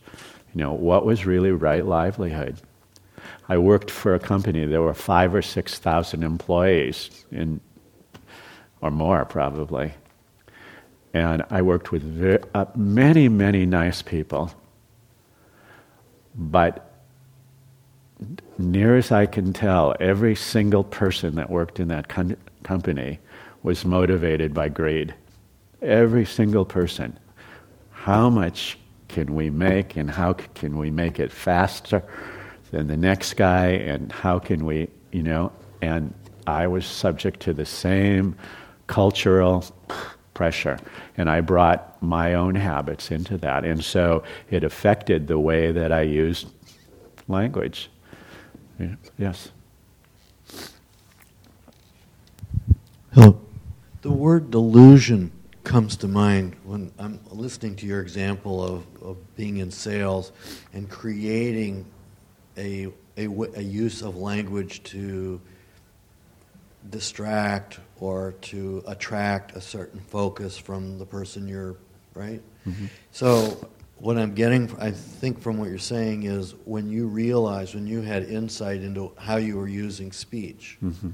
[0.54, 2.57] You know, what was really right livelihood?
[3.48, 4.66] I worked for a company.
[4.66, 7.61] There were five or six thousand employees, in,
[8.83, 9.92] or more probably,
[11.14, 14.50] and I worked with very, uh, many, many nice people.
[16.35, 16.92] But
[18.59, 23.18] near as I can tell, every single person that worked in that con- company
[23.62, 25.14] was motivated by greed.
[25.83, 27.18] Every single person.
[27.90, 32.03] How much can we make, and how can we make it faster
[32.71, 35.53] than the next guy, and how can we, you know?
[35.81, 36.12] And
[36.47, 38.37] I was subject to the same
[38.87, 39.64] cultural
[40.35, 40.79] pressure.
[41.16, 43.64] And I brought my own habits into that.
[43.64, 46.49] And so it affected the way that I used
[47.27, 47.90] language.
[49.18, 49.51] Yes.
[53.12, 53.40] Hello.
[54.00, 55.32] The word delusion
[55.64, 60.32] comes to mind when I'm listening to your example of, of being in sales
[60.72, 61.84] and creating
[62.56, 65.40] a, a, a use of language to
[66.90, 71.76] distract or to attract a certain focus from the person you're
[72.14, 72.87] right mm-hmm.
[73.11, 77.87] so what i'm getting i think from what you're saying is when you realized when
[77.87, 81.11] you had insight into how you were using speech mm-hmm.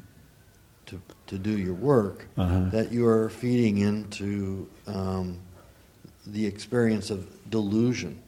[0.87, 2.69] to, to do your work uh-huh.
[2.71, 5.39] that you're feeding into um,
[6.27, 8.21] the experience of delusion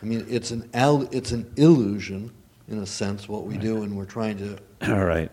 [0.00, 2.30] i mean it's an al- it's an illusion
[2.68, 3.62] in a sense what we right.
[3.62, 4.56] do when we're trying to
[4.92, 5.32] all right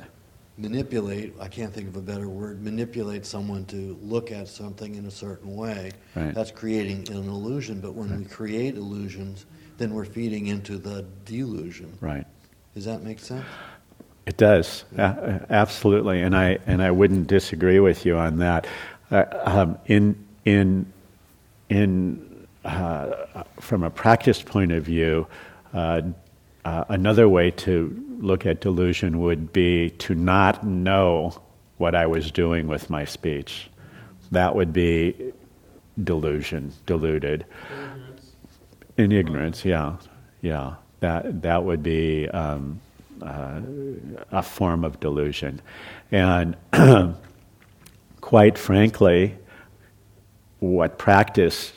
[0.57, 5.05] manipulate, I can't think of a better word, manipulate someone to look at something in
[5.05, 5.91] a certain way.
[6.15, 6.33] Right.
[6.33, 7.79] That's creating an illusion.
[7.79, 8.19] But when right.
[8.19, 9.45] we create illusions,
[9.77, 11.95] then we're feeding into the delusion.
[12.01, 12.25] Right.
[12.73, 13.45] Does that make sense?
[14.27, 15.45] It does, yeah.
[15.49, 18.67] absolutely, and I and I wouldn't disagree with you on that.
[19.09, 20.91] Uh, um, in in
[21.69, 25.27] in uh, from a practice point of view,
[25.73, 26.01] uh,
[26.65, 31.33] uh another way to look at delusion would be to not know
[31.77, 33.69] what I was doing with my speech.
[34.31, 35.31] That would be
[36.03, 37.45] delusion, deluded.
[37.71, 38.31] Ignorance.
[38.97, 39.95] In ignorance, yeah,
[40.41, 40.75] yeah.
[40.99, 42.81] That that would be um,
[43.21, 43.61] uh,
[44.31, 45.61] a form of delusion,
[46.11, 46.55] and
[48.21, 49.37] quite frankly,
[50.59, 51.73] what practice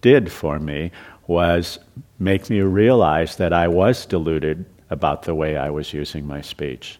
[0.00, 0.90] did for me
[1.26, 1.78] was
[2.18, 6.98] make me realize that I was deluded about the way I was using my speech.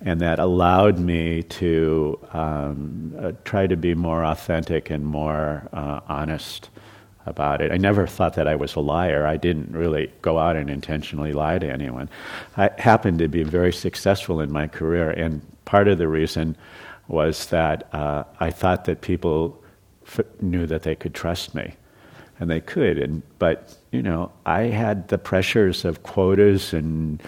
[0.00, 6.00] And that allowed me to um, uh, try to be more authentic and more uh,
[6.08, 6.70] honest
[7.26, 7.70] about it.
[7.72, 9.26] I never thought that I was a liar.
[9.26, 12.08] I didn't really go out and intentionally lie to anyone.
[12.56, 16.56] I happened to be very successful in my career, and part of the reason
[17.08, 19.62] was that uh, I thought that people
[20.06, 21.74] f- knew that they could trust me
[22.40, 22.98] and they could.
[22.98, 27.22] And but you know, I had the pressures of quotas and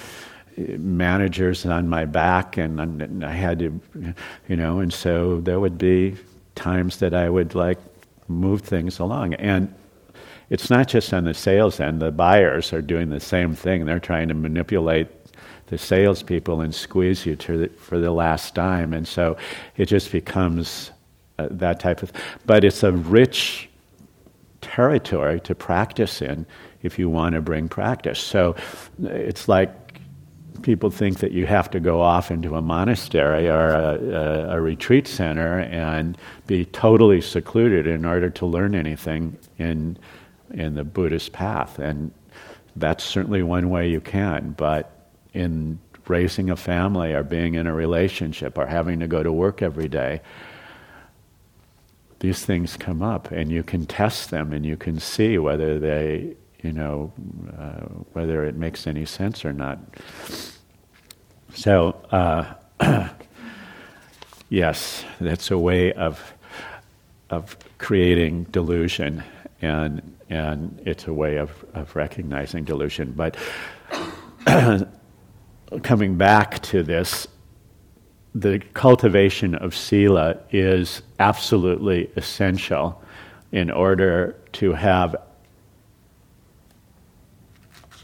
[0.58, 3.80] uh, managers on my back, and, and I had to,
[4.48, 6.16] you know, and so there would be
[6.54, 7.78] times that I would like
[8.28, 9.72] move things along, and
[10.50, 12.00] it's not just on the sales end.
[12.00, 13.86] The buyers are doing the same thing.
[13.86, 15.08] They're trying to manipulate
[15.66, 19.36] the salespeople and squeeze you the, for the last dime, and so
[19.76, 20.90] it just becomes
[21.38, 22.12] uh, that type of.
[22.46, 23.68] But it's a rich
[24.60, 26.46] territory to practice in
[26.82, 28.18] if you want to bring practice.
[28.18, 28.56] So
[29.02, 29.70] it's like
[30.62, 34.60] people think that you have to go off into a monastery or a, a, a,
[34.60, 39.98] retreat center and be totally secluded in order to learn anything in
[40.54, 41.78] in the Buddhist path.
[41.78, 42.12] And
[42.76, 47.74] that's certainly one way you can, but in raising a family or being in a
[47.74, 50.20] relationship or having to go to work every day,
[52.20, 56.34] these things come up, and you can test them, and you can see whether they,
[56.62, 57.12] you know,
[57.58, 59.78] uh, whether it makes any sense or not.
[61.52, 62.54] So, uh,
[64.48, 66.32] yes, that's a way of
[67.30, 69.22] of creating delusion,
[69.62, 73.12] and and it's a way of, of recognizing delusion.
[73.12, 73.36] But
[75.82, 77.28] coming back to this,
[78.34, 83.00] the cultivation of sila is absolutely essential
[83.52, 85.14] in order to have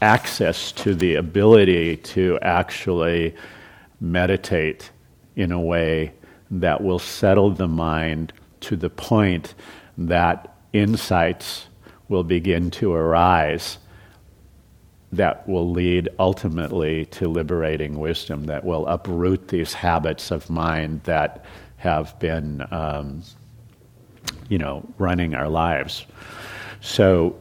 [0.01, 3.35] access to the ability to actually
[3.99, 4.89] meditate
[5.35, 6.13] in a way
[6.49, 9.53] that will settle the mind to the point
[9.97, 11.67] that insights
[12.07, 13.77] will begin to arise
[15.13, 21.43] that will lead ultimately to liberating wisdom, that will uproot these habits of mind that
[21.77, 23.21] have been, um,
[24.47, 26.05] you know, running our lives.
[26.79, 27.35] So,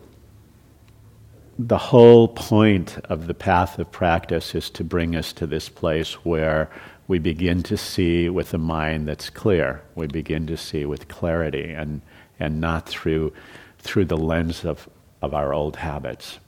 [1.58, 6.14] the whole point of the path of practice is to bring us to this place
[6.24, 6.70] where
[7.06, 9.82] we begin to see with a mind that's clear.
[9.94, 12.00] We begin to see with clarity and,
[12.40, 13.32] and not through,
[13.78, 14.88] through the lens of,
[15.22, 16.40] of our old habits.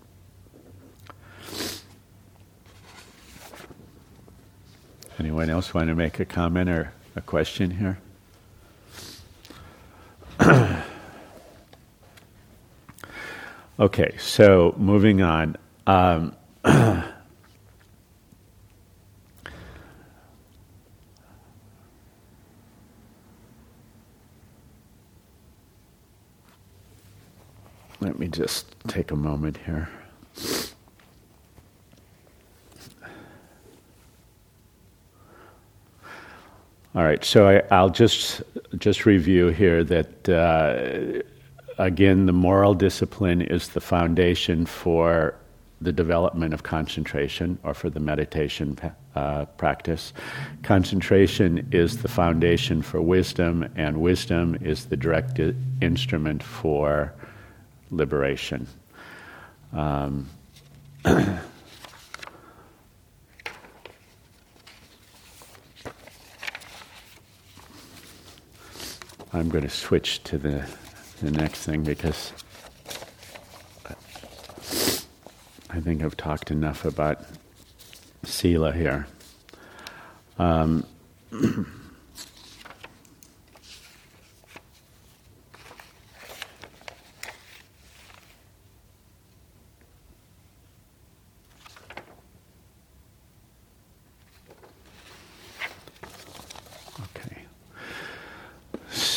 [5.18, 8.00] Anyone else want to make a comment or a question here?
[13.78, 15.56] okay, so moving on.
[15.86, 16.34] Um,
[28.02, 29.88] let me just take a moment here.
[36.94, 38.42] All right, so I, will just
[38.76, 41.22] just review here that uh,
[41.78, 45.34] again, the moral discipline is the foundation for
[45.80, 48.78] the development of concentration or for the meditation
[49.14, 50.12] uh, practice.
[50.62, 55.40] Concentration is the foundation for wisdom, and wisdom is the direct
[55.80, 57.14] instrument for
[57.92, 58.66] liberation.
[59.72, 60.28] Um,
[69.34, 70.66] I'm going to switch to the,
[71.22, 72.32] the next thing because
[75.70, 77.24] I think I've talked enough about
[78.24, 79.06] Sila here.
[80.38, 80.86] Um,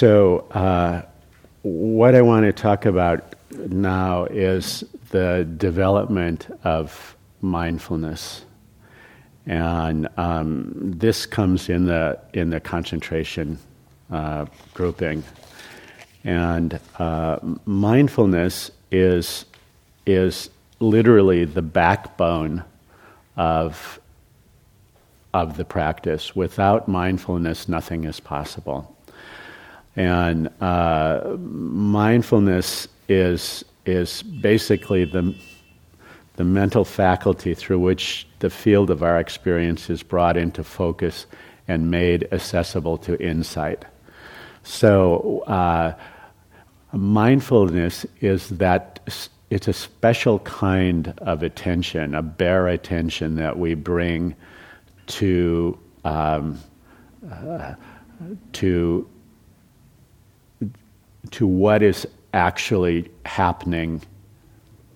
[0.06, 1.02] So, uh,
[1.64, 8.46] what I want to talk about now is the development of mindfulness,
[9.48, 13.58] and um, this comes in the in the concentration
[14.12, 14.46] uh,
[14.76, 15.24] grouping.
[16.24, 19.46] And uh, mindfulness is
[20.06, 22.64] is literally the backbone
[23.38, 24.00] of
[25.34, 26.36] of the practice.
[26.36, 28.95] Without mindfulness, nothing is possible.
[29.96, 35.36] And uh, mindfulness is, is basically the,
[36.36, 41.26] the mental faculty through which the field of our experience is brought into focus
[41.68, 43.86] and made accessible to insight.
[44.64, 45.94] So, uh,
[46.92, 49.00] mindfulness is that
[49.50, 54.36] it's a special kind of attention, a bare attention that we bring
[55.08, 56.60] to um,
[57.32, 57.76] uh,
[58.54, 59.08] to
[61.32, 64.02] to what is actually happening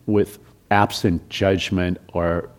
[0.06, 0.40] with
[0.72, 2.50] absent judgment or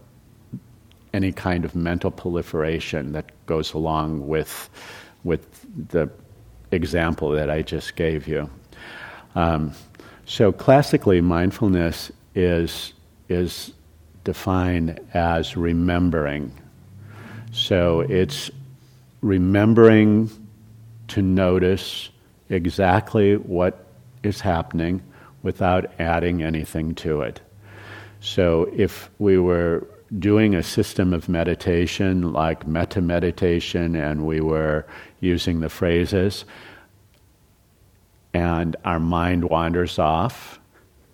[1.12, 4.68] any kind of mental proliferation that goes along with,
[5.25, 6.09] with the
[6.71, 8.49] example that I just gave you.
[9.35, 9.73] Um,
[10.25, 12.93] so, classically, mindfulness is,
[13.29, 13.73] is
[14.23, 16.53] defined as remembering.
[17.53, 18.51] So, it's
[19.21, 20.31] remembering
[21.09, 22.11] to notice
[22.51, 23.86] exactly what
[24.22, 25.03] is happening
[25.42, 27.40] without adding anything to it.
[28.20, 29.86] So if we were
[30.18, 34.84] doing a system of meditation like metta meditation and we were
[35.20, 36.44] using the phrases
[38.34, 40.59] and our mind wanders off,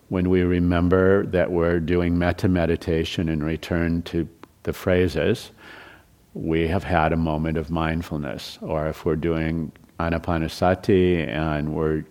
[0.09, 4.27] when we remember that we're doing metta meditation and return to
[4.63, 5.51] the phrases,
[6.33, 8.57] we have had a moment of mindfulness.
[8.61, 12.03] Or if we're doing anapanasati and we're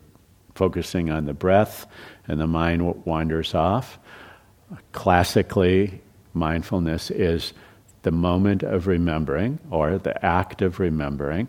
[0.54, 1.86] focusing on the breath
[2.26, 3.98] and the mind wanders off.
[4.92, 6.00] Classically,
[6.34, 7.52] mindfulness is
[8.02, 11.48] the moment of remembering or the act of remembering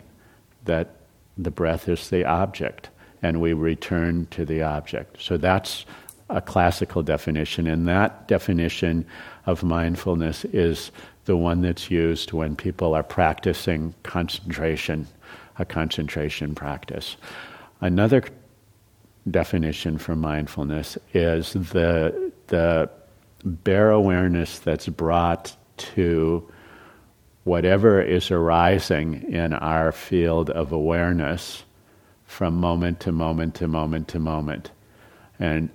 [0.65, 0.95] that
[1.37, 2.89] the breath is the object
[3.21, 5.21] and we return to the object.
[5.21, 5.85] So that's
[6.29, 9.05] a classical definition, and that definition
[9.45, 10.91] of mindfulness is
[11.25, 15.07] the one that's used when people are practicing concentration,
[15.59, 17.17] a concentration practice.
[17.81, 18.23] Another
[19.29, 22.89] definition for mindfulness is the, the
[23.43, 26.49] bare awareness that's brought to
[27.43, 31.63] whatever is arising in our field of awareness
[32.25, 34.71] from moment to moment to moment to moment.
[35.39, 35.69] And,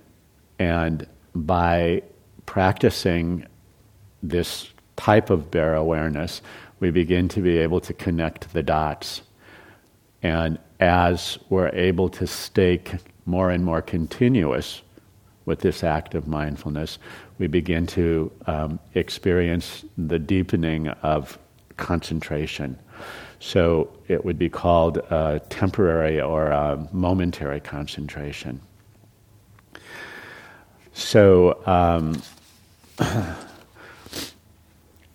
[0.59, 2.03] and by
[2.45, 3.47] practicing
[4.21, 6.41] this type of bare awareness,
[6.79, 9.21] we begin to be able to connect the dots.
[10.23, 12.81] And as we're able to stay
[13.25, 14.81] more and more continuous
[15.45, 16.97] with this act of mindfulness,
[17.37, 21.37] we begin to um, experience the deepening of
[21.75, 22.79] concentration.
[23.39, 25.01] So it would be called
[25.49, 28.61] temporary or momentary concentration.
[30.93, 32.21] So, um,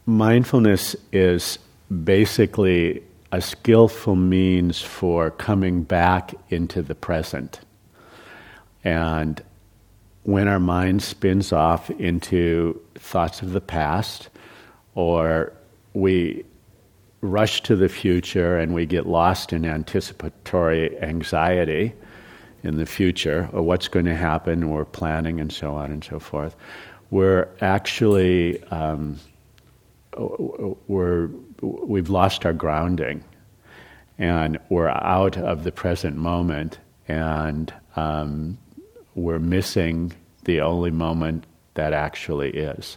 [0.06, 1.58] mindfulness is
[2.04, 3.02] basically
[3.32, 7.60] a skillful means for coming back into the present.
[8.84, 9.42] And
[10.22, 14.28] when our mind spins off into thoughts of the past,
[14.94, 15.52] or
[15.94, 16.44] we
[17.20, 21.92] rush to the future and we get lost in anticipatory anxiety
[22.62, 26.18] in the future, or what's going to happen, we're planning and so on and so
[26.18, 26.56] forth,
[27.10, 29.18] we're actually um,
[30.18, 31.28] we're
[31.60, 33.24] we've lost our grounding,
[34.18, 38.58] and we're out of the present moment, and um,
[39.14, 40.12] we're missing
[40.44, 41.44] the only moment
[41.74, 42.96] that actually is.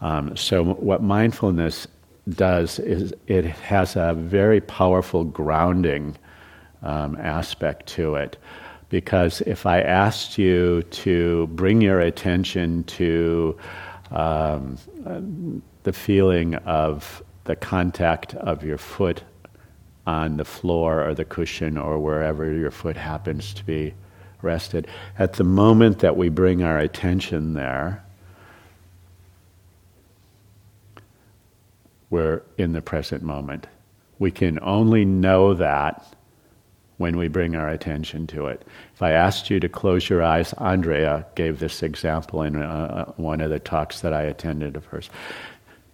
[0.00, 1.86] Um, so, what mindfulness
[2.28, 6.16] does is it has a very powerful grounding
[6.82, 8.36] um, aspect to it.
[8.88, 13.56] Because if I asked you to bring your attention to
[14.10, 14.78] um,
[15.86, 19.22] the feeling of the contact of your foot
[20.04, 23.94] on the floor or the cushion or wherever your foot happens to be
[24.42, 24.88] rested.
[25.16, 28.04] At the moment that we bring our attention there,
[32.10, 33.68] we're in the present moment.
[34.18, 36.04] We can only know that
[36.96, 38.66] when we bring our attention to it.
[38.94, 43.40] If I asked you to close your eyes, Andrea gave this example in uh, one
[43.40, 45.10] of the talks that I attended of hers.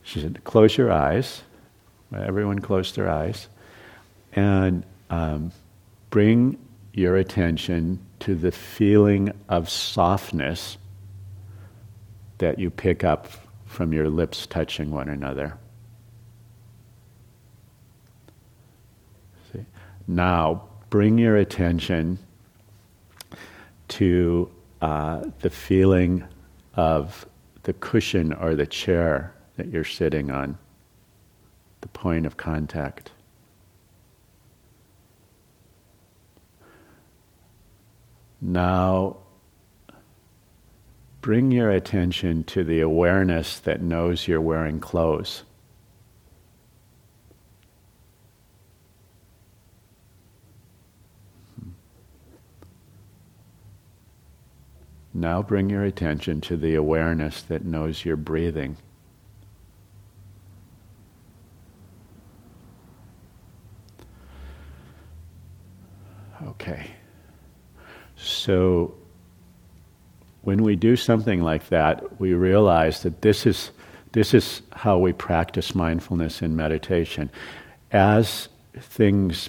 [0.02, 1.42] She said, Close your eyes.
[2.14, 3.48] Everyone closed their eyes.
[4.32, 5.52] And um,
[6.10, 6.58] bring
[6.92, 10.76] your attention to the feeling of softness
[12.38, 13.28] that you pick up
[13.66, 15.56] from your lips touching one another.
[19.52, 19.64] See?
[20.06, 22.18] Now, bring your attention
[23.88, 24.50] to
[24.82, 26.24] uh, the feeling
[26.74, 27.26] of
[27.62, 30.58] the cushion or the chair that you're sitting on,
[31.80, 33.10] the point of contact.
[38.40, 39.18] Now,
[41.20, 45.44] bring your attention to the awareness that knows you're wearing clothes.
[55.14, 58.76] Now bring your attention to the awareness that knows you're breathing.
[66.52, 66.90] Okay.
[68.16, 68.94] So
[70.42, 73.70] when we do something like that, we realize that this is,
[74.12, 77.30] this is how we practice mindfulness in meditation.
[77.90, 78.48] As
[78.78, 79.48] things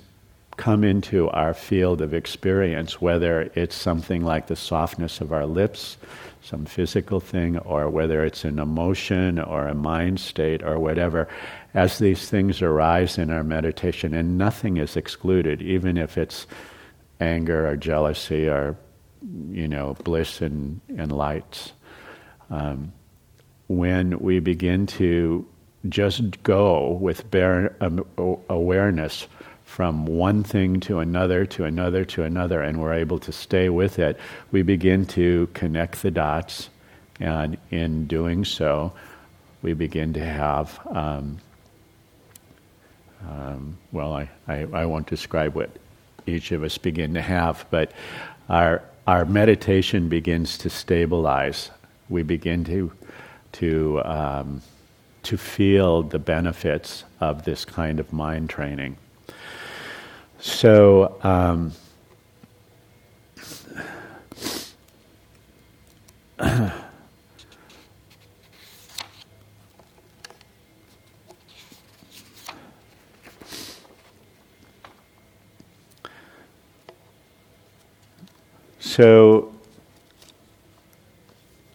[0.56, 5.97] come into our field of experience, whether it's something like the softness of our lips,
[6.41, 11.28] some physical thing, or whether it's an emotion or a mind state or whatever,
[11.74, 16.45] as these things arise in our meditation, and nothing is excluded, even if it's
[17.24, 18.76] anger or jealousy or,
[19.49, 21.74] you know, bliss and, and lights.
[22.49, 22.93] Um,
[23.67, 25.45] when we begin to
[25.89, 28.05] just go with bare um,
[28.49, 29.28] awareness
[29.65, 33.97] from one thing to another, to another, to another, and we're able to stay with
[33.97, 34.19] it,
[34.51, 36.69] we begin to connect the dots,
[37.19, 38.93] and in doing so,
[39.61, 40.80] we begin to have.
[40.88, 41.39] Um,
[43.28, 45.69] um, well, I, I, I, won't describe what
[46.26, 47.91] each of us begin to have, but
[48.49, 51.71] our, our meditation begins to stabilize.
[52.09, 52.91] We begin to,
[53.53, 54.61] to, um,
[55.24, 58.97] to feel the benefits of this kind of mind training.
[60.39, 61.71] So, um,
[78.96, 79.52] So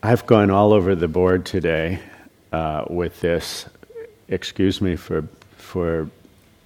[0.04, 1.98] I've gone all over the board today
[2.52, 3.66] uh, with this.
[4.28, 6.08] Excuse me for for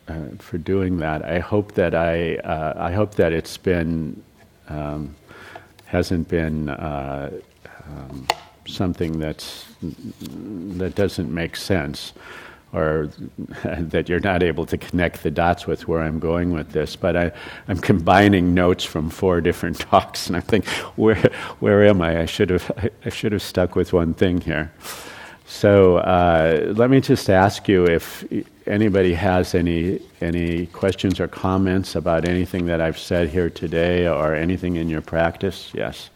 [0.08, 1.24] uh, for doing that.
[1.24, 4.22] I hope that I uh, I hope that it's been
[4.68, 5.16] um,
[5.86, 7.30] hasn't been uh,
[7.86, 8.28] um,
[8.66, 12.12] something that's that doesn't make sense
[12.72, 13.10] or
[13.64, 16.96] that you're not able to connect the dots with where I'm going with this.
[16.96, 17.32] But I,
[17.68, 20.66] I'm combining notes from four different talks, and I think,
[20.96, 21.16] where,
[21.60, 22.20] where am I?
[22.22, 24.72] I should have, I, I should have stuck with one thing here.
[25.46, 28.24] So uh, let me just ask you if
[28.66, 34.34] anybody has any any questions or comments about anything that I've said here today, or
[34.34, 35.70] anything in your practice.
[35.74, 36.08] Yes.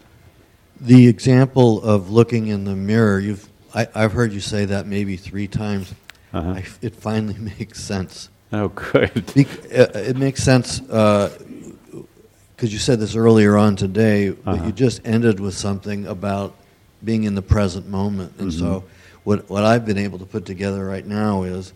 [0.79, 5.17] The example of looking in the mirror, you've I, have heard you say that maybe
[5.17, 5.93] three times.
[6.33, 6.51] Uh-huh.
[6.51, 8.29] I, it finally makes sense.
[8.51, 9.33] Oh, good.
[9.33, 14.35] Be, uh, it makes sense because uh, you said this earlier on today, uh-huh.
[14.45, 16.55] but you just ended with something about
[17.03, 18.33] being in the present moment.
[18.39, 18.59] And mm-hmm.
[18.59, 18.83] so,
[19.23, 21.73] what, what I've been able to put together right now is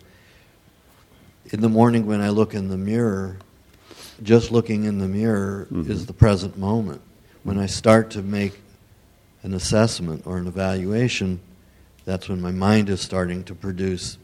[1.52, 3.36] in the morning when I look in the mirror,
[4.22, 5.90] just looking in the mirror mm-hmm.
[5.90, 7.02] is the present moment.
[7.42, 8.58] When I start to make
[9.42, 11.40] an assessment or an evaluation,
[12.04, 14.16] that's when my mind is starting to produce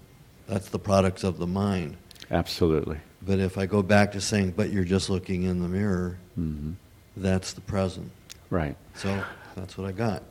[0.48, 1.96] that's the products of the mind.
[2.30, 2.98] Absolutely.
[3.22, 6.72] But if I go back to saying, but you're just looking in the mirror, mm-hmm.
[7.16, 8.10] that's the present.
[8.50, 8.76] Right.
[8.94, 9.22] So
[9.54, 10.22] that's what I got.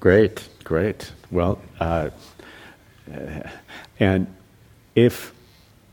[0.00, 1.12] Great, great.
[1.30, 2.10] Well, uh,
[4.00, 4.26] and
[4.94, 5.32] if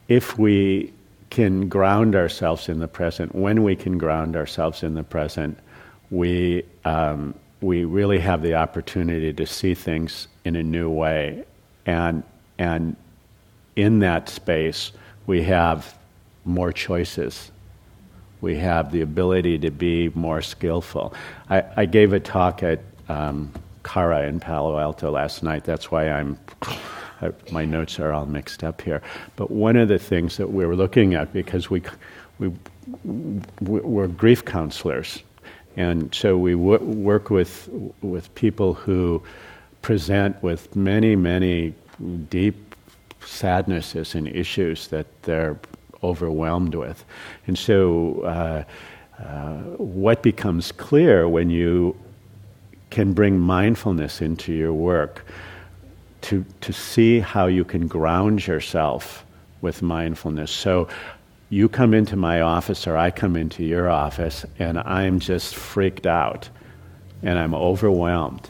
[0.08, 0.94] if we
[1.30, 5.60] can ground ourselves in the present, when we can ground ourselves in the present,
[6.10, 11.44] we um, we really have the opportunity to see things in a new way,
[11.86, 12.24] and
[12.58, 12.96] and
[13.82, 14.92] in that space,
[15.28, 15.98] we have
[16.46, 17.52] more choices.
[18.42, 21.14] We have the ability to be more skillful.
[21.50, 23.52] I, I gave a talk at um,
[23.84, 25.64] Kara in Palo Alto last night.
[25.64, 26.38] That's why I'm.
[27.52, 29.02] my notes are all mixed up here.
[29.36, 31.82] But one of the things that we were looking at, because we,
[32.40, 32.50] we,
[33.62, 35.22] we're grief counselors,
[35.76, 37.68] and so we w- work with,
[38.02, 39.22] with people who
[39.82, 41.74] present with many, many
[42.30, 42.69] deep
[43.26, 45.60] sadnesses and issues that they're
[46.04, 47.04] overwhelmed with.
[47.48, 48.64] And so, uh,
[49.22, 51.96] uh, what becomes clear when you
[52.90, 55.26] can bring mindfulness into your work
[56.22, 59.26] to, to see how you can ground yourself
[59.62, 60.52] with mindfulness.
[60.52, 60.88] So,
[61.50, 66.06] you come into my office or I come into your office and I'm just freaked
[66.06, 66.48] out
[67.24, 68.50] and I'm overwhelmed.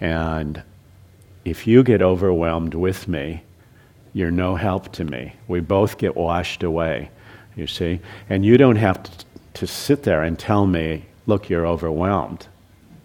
[0.00, 0.62] And
[1.44, 3.42] if you get overwhelmed with me,
[4.18, 5.32] you're no help to me.
[5.46, 7.08] We both get washed away,
[7.54, 8.00] you see?
[8.28, 9.10] And you don't have to,
[9.54, 12.48] to sit there and tell me, look, you're overwhelmed.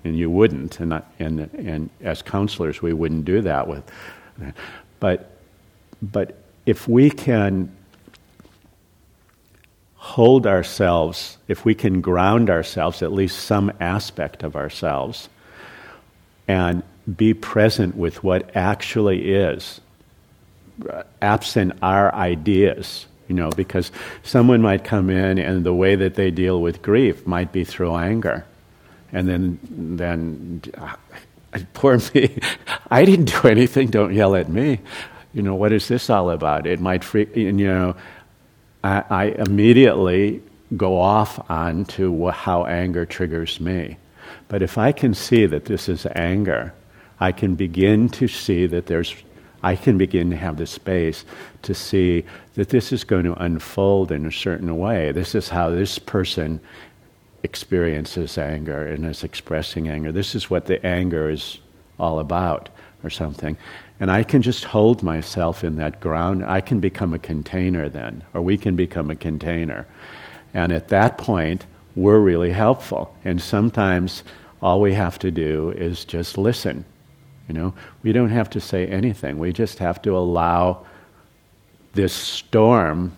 [0.03, 0.79] And you wouldn't.
[0.79, 3.83] And, and, and as counselors, we wouldn't do that with.
[4.99, 5.29] But,
[6.01, 6.35] but
[6.65, 7.71] if we can
[9.93, 15.29] hold ourselves, if we can ground ourselves, at least some aspect of ourselves,
[16.47, 16.81] and
[17.15, 19.79] be present with what actually is,
[21.21, 23.91] absent our ideas, you know, because
[24.23, 27.95] someone might come in and the way that they deal with grief might be through
[27.95, 28.45] anger.
[29.11, 30.95] And then, then uh,
[31.73, 32.39] poor me,
[32.91, 34.79] I didn't do anything, don't yell at me.
[35.33, 36.67] You know, what is this all about?
[36.67, 37.95] It might freak, you know,
[38.83, 40.41] I, I immediately
[40.77, 43.97] go off on to how anger triggers me.
[44.47, 46.73] But if I can see that this is anger,
[47.19, 49.15] I can begin to see that there's
[49.63, 51.25] I can begin to have the space
[51.61, 55.11] to see that this is going to unfold in a certain way.
[55.11, 56.59] This is how this person
[57.43, 60.11] experiences anger and is expressing anger.
[60.11, 61.59] This is what the anger is
[61.99, 62.69] all about,
[63.03, 63.57] or something.
[63.99, 66.43] And I can just hold myself in that ground.
[66.45, 69.85] I can become a container then, or we can become a container.
[70.53, 73.15] And at that point, we're really helpful.
[73.23, 74.23] And sometimes
[74.61, 76.85] all we have to do is just listen
[77.47, 77.73] you know,
[78.03, 79.37] we don't have to say anything.
[79.37, 80.85] We just have to allow
[81.93, 83.15] this storm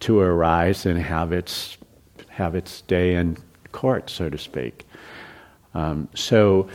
[0.00, 1.76] to arise and have its
[2.28, 3.36] have its day in
[3.72, 4.86] court, so to speak.
[5.74, 6.68] Um, so,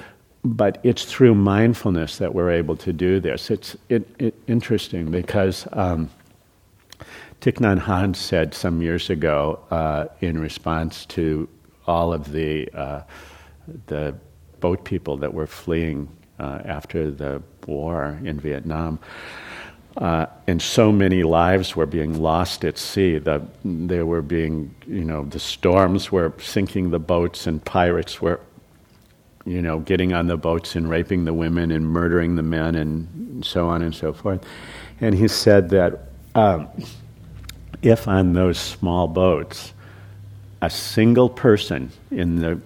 [0.43, 3.49] but it's through mindfulness that we're able to do this.
[3.49, 6.09] It's it, it, interesting because um,
[7.41, 11.47] Thich Nhat Hanh said some years ago uh, in response to
[11.87, 13.01] all of the uh,
[13.87, 14.15] the
[14.59, 16.09] boat people that were fleeing
[16.43, 18.99] uh, after the war in Vietnam.
[19.95, 23.19] Uh, and so many lives were being lost at sea.
[23.19, 28.39] The, they were being, you know, the storms were sinking the boats, and pirates were
[29.45, 33.45] you know, getting on the boats and raping the women and murdering the men and
[33.45, 34.41] so on and so forth.
[35.01, 35.99] And he said that
[36.33, 36.69] um,
[37.81, 39.73] if on those small boats,
[40.61, 42.59] a single person in the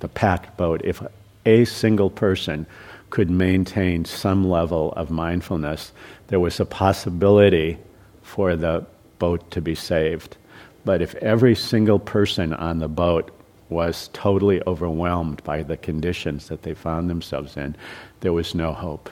[0.00, 1.02] the packed boat, if
[1.46, 2.66] a single person
[3.10, 5.92] could maintain some level of mindfulness,
[6.28, 7.78] there was a possibility
[8.22, 8.84] for the
[9.18, 10.36] boat to be saved.
[10.84, 13.30] But if every single person on the boat
[13.68, 17.76] was totally overwhelmed by the conditions that they found themselves in,
[18.20, 19.08] there was no hope.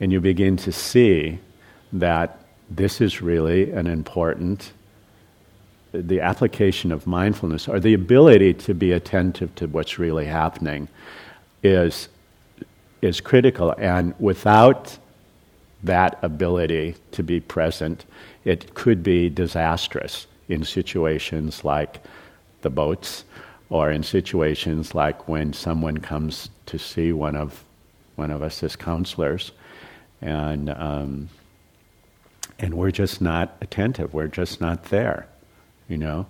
[0.00, 1.38] And you begin to see
[1.92, 4.72] that this is really an important
[5.94, 10.88] the application of mindfulness or the ability to be attentive to what's really happening
[11.62, 12.08] is
[13.00, 13.74] is critical.
[13.78, 14.98] And without
[15.82, 18.06] that ability to be present
[18.44, 22.02] it could be disastrous in situations like
[22.62, 23.24] the boats
[23.70, 27.64] or in situations like when someone comes to see one of
[28.16, 29.52] one of us as counselors.
[30.20, 31.28] And um,
[32.58, 34.14] and we're just not attentive.
[34.14, 35.26] We're just not there
[35.88, 36.26] you know?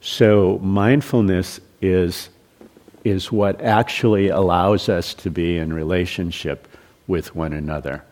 [0.00, 2.28] So mindfulness is
[3.04, 6.68] is what actually allows us to be in relationship
[7.08, 8.04] with one another.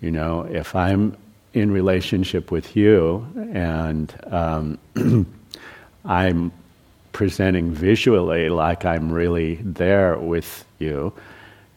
[0.00, 1.16] You know if i'm
[1.54, 4.78] in relationship with you and um,
[6.04, 6.52] i'm
[7.12, 11.12] presenting visually like i'm really there with you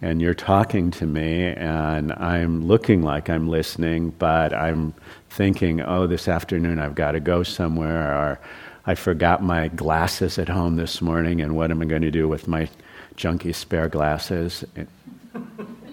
[0.02, 4.94] and you're talking to me and i'm looking like i'm listening but i'm
[5.32, 8.39] thinking, oh, this afternoon I've got to go somewhere, or
[8.86, 12.27] I forgot my glasses at home this morning, and what am I going to do
[12.27, 12.67] with my
[13.15, 14.65] junky spare glasses?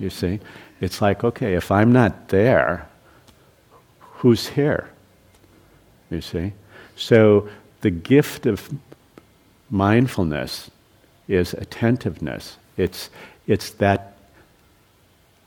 [0.00, 0.40] You see?
[0.80, 2.88] It's like, okay, if I'm not there,
[4.00, 4.90] who's here?
[6.10, 6.52] You see?
[6.96, 7.48] So
[7.82, 8.68] the gift of
[9.70, 10.70] mindfulness
[11.28, 12.56] is attentiveness.
[12.76, 13.10] It's,
[13.46, 14.14] it's that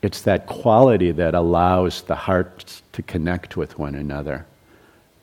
[0.00, 4.46] it's that quality that allows the hearts to connect with one another.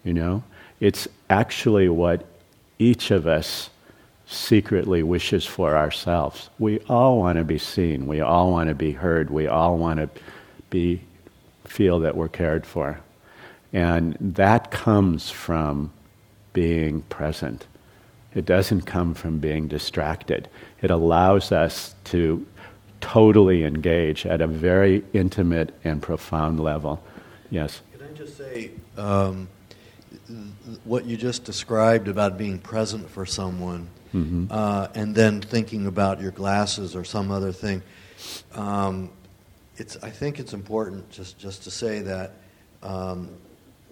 [0.04, 0.44] You know?
[0.80, 2.26] It's actually what
[2.78, 3.70] each of us
[4.26, 6.50] secretly wishes for ourselves.
[6.60, 8.08] We all want to be seen.
[8.08, 9.30] We all want to be heard.
[9.30, 10.10] We all want to
[10.70, 11.02] be
[11.66, 13.00] feel that we're cared for.
[13.74, 15.92] And that comes from
[16.54, 17.68] being present.
[18.34, 20.50] It doesn't come from being distracted.
[20.82, 22.46] It allows us to
[23.02, 27.02] totally engage at a very intimate and profound level.
[27.50, 27.82] Yes?
[27.92, 29.48] Can I just say um,
[30.84, 34.46] what you just described about being present for someone mm-hmm.
[34.50, 37.82] uh, and then thinking about your glasses or some other thing?
[38.54, 39.10] Um,
[39.78, 42.34] it's, I think it's important just, just to say that
[42.84, 43.30] um,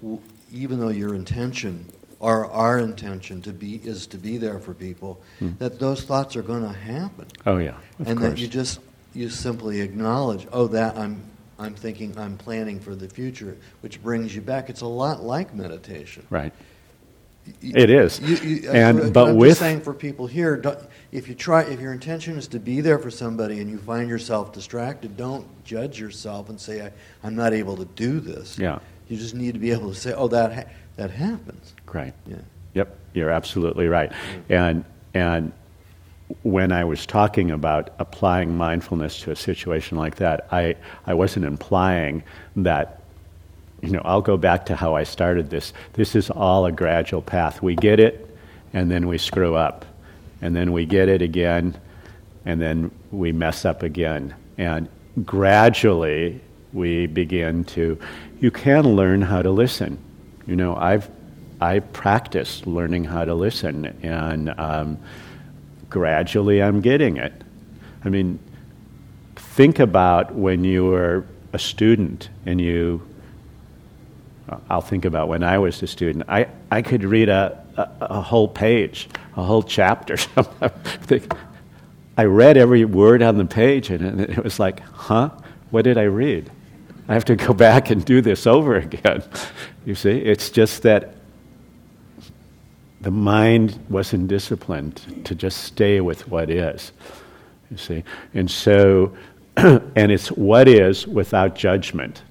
[0.01, 1.85] w- even though your intention
[2.19, 5.57] or our intention to be is to be there for people, mm.
[5.59, 7.27] that those thoughts are going to happen.
[7.45, 8.31] Oh yeah, and course.
[8.31, 8.79] that you just
[9.13, 11.21] you simply acknowledge, oh, that I'm,
[11.59, 14.69] I'm thinking, I'm planning for the future, which brings you back.
[14.69, 16.25] It's a lot like meditation.
[16.29, 16.53] Right.
[17.61, 18.19] it is.
[18.19, 20.61] You, you, uh, and I, but I'm with saying for people here,
[21.11, 24.09] if you try, if your intention is to be there for somebody and you find
[24.09, 26.91] yourself distracted, don't judge yourself and say,
[27.23, 28.57] I, am not able to do this.
[28.59, 28.79] Yeah.
[29.07, 31.73] You just need to be able to say, oh, that ha- that happens.
[31.91, 32.13] Right.
[32.27, 32.37] Yeah.
[32.73, 32.97] Yep.
[33.13, 34.11] You're absolutely right.
[34.49, 34.83] And
[35.13, 35.53] and
[36.43, 40.75] when I was talking about applying mindfulness to a situation like that, I,
[41.05, 42.23] I wasn't implying
[42.57, 43.01] that,
[43.81, 45.71] you know, I'll go back to how I started this.
[45.93, 47.61] This is all a gradual path.
[47.61, 48.27] We get it,
[48.73, 49.85] and then we screw up.
[50.41, 51.79] And then we get it again,
[52.45, 54.35] and then we mess up again.
[54.57, 54.89] And
[55.23, 56.41] gradually,
[56.73, 57.97] we begin to,
[58.39, 59.97] you can learn how to listen.
[60.45, 61.09] You know, I've,
[61.61, 64.99] I practiced learning how to listen, and, um,
[65.89, 67.33] gradually I'm getting it.
[68.03, 68.39] I mean,
[69.35, 73.01] think about when you were a student and you,
[74.69, 76.25] I'll think about when I was a student.
[76.27, 80.17] I, I could read a, a, a whole page, a whole chapter.
[82.17, 85.29] I read every word on the page and it was like, huh?
[85.69, 86.49] What did I read?
[87.07, 89.23] I have to go back and do this over again.
[89.85, 91.15] You see, it's just that
[93.01, 96.91] the mind wasn't disciplined to just stay with what is.
[97.69, 98.03] You see?
[98.33, 99.15] And so,
[99.57, 102.23] and it's what is without judgment.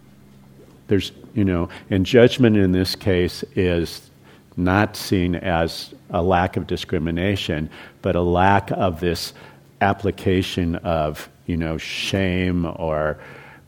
[0.88, 4.10] There's, you know, and judgment in this case is
[4.56, 7.68] not seen as a lack of discrimination,
[8.02, 9.34] but a lack of this
[9.80, 13.18] application of, you know, shame or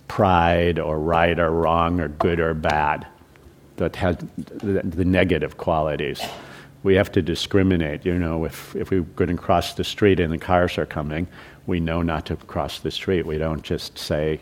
[0.09, 3.07] pride or right or wrong or good or bad
[3.77, 6.21] that has the, negative qualities
[6.83, 8.05] we have to discriminate.
[8.07, 11.27] You know, if, if we're going to cross the street and the cars are coming,
[11.67, 13.27] we know not to cross the street.
[13.27, 14.41] We don't just say,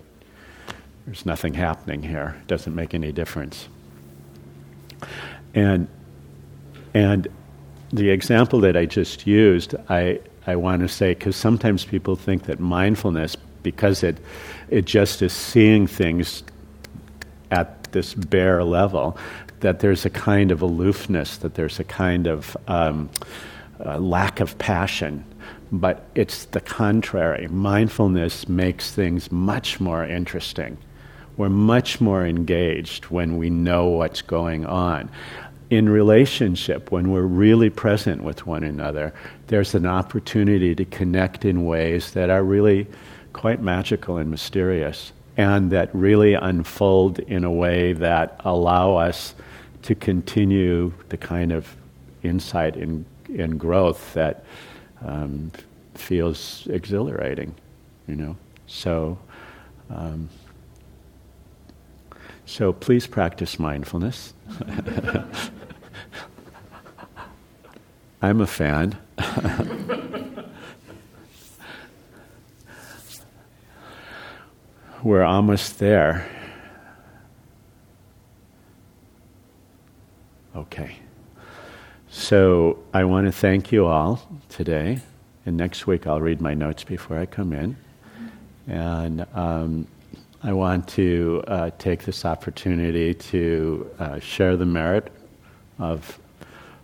[1.07, 2.37] there's nothing happening here.
[2.43, 3.68] It doesn't make any difference.
[5.55, 5.89] And,
[6.95, 7.28] and
[7.93, 12.45] the example that I just used, I, I want to say, because sometimes people think
[12.45, 14.18] that mindfulness, because it,
[14.68, 16.43] it just is seeing things
[17.51, 19.16] at this bare level,
[19.61, 23.09] that there's a kind of aloofness, that there's a kind of um,
[23.85, 25.25] uh, lack of passion.
[25.73, 27.49] But it's the contrary.
[27.49, 30.79] Mindfulness makes things much more interesting.
[31.37, 35.11] We're much more engaged when we know what's going on.
[35.69, 39.13] In relationship, when we're really present with one another,
[39.49, 42.87] there's an opportunity to connect in ways that are really
[43.33, 49.35] quite magical and mysterious and that really unfold in a way that allow us
[49.87, 51.76] to continue the kind of
[52.24, 53.07] insight and,
[53.57, 54.45] growth that
[55.05, 55.53] um,
[55.95, 57.55] feels exhilarating,
[58.09, 58.37] you know.
[58.66, 59.16] So,
[59.89, 60.28] um,
[62.47, 64.34] so please practice mindfulness.
[68.22, 68.99] I'm a fan.
[75.05, 76.26] We're almost there.
[80.57, 80.97] Okay.
[82.29, 84.99] So I want to thank you all today.
[85.47, 87.77] And next week I'll read my notes before I come in.
[88.66, 89.87] And um,
[90.43, 95.12] I want to uh, take this opportunity to uh, share the merit
[95.79, 96.18] of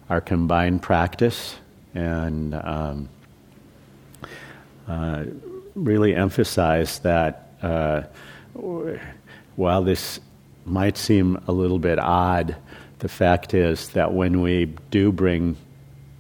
[0.09, 1.57] our combined practice
[1.93, 3.09] and um,
[4.87, 5.25] uh,
[5.75, 8.03] really emphasize that uh,
[9.57, 10.21] while this
[10.65, 12.55] might seem a little bit odd,
[13.03, 15.57] the fact is that when we do bring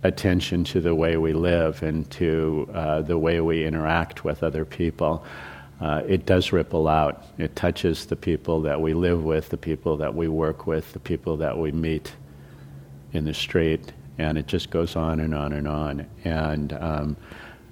[0.02, 4.64] attention to the way we live and to uh, the way we interact with other
[4.64, 5.24] people,
[5.80, 7.24] uh, it does ripple out.
[7.38, 10.98] It touches the people that we live with, the people that we work with, the
[10.98, 12.10] people that we meet
[13.12, 16.04] in the street, and it just goes on and on and on.
[16.24, 17.16] And um,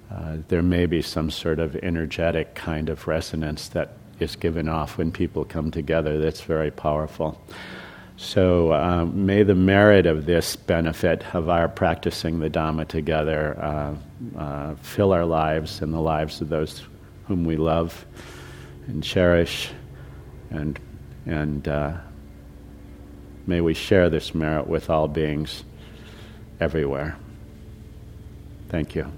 [0.09, 3.91] uh, there may be some sort of energetic kind of resonance that
[4.21, 7.37] is given off when people come together that's very powerful.
[8.21, 14.39] So um, may the merit of this benefit of our practicing the Dhamma together uh,
[14.39, 16.83] uh, fill our lives and the lives of those
[17.27, 18.05] whom we love
[18.85, 19.71] and cherish,
[20.51, 20.79] and
[21.25, 21.97] and uh,
[23.47, 25.63] may we share this merit with all beings
[26.59, 27.17] everywhere.
[28.69, 29.11] Thank you.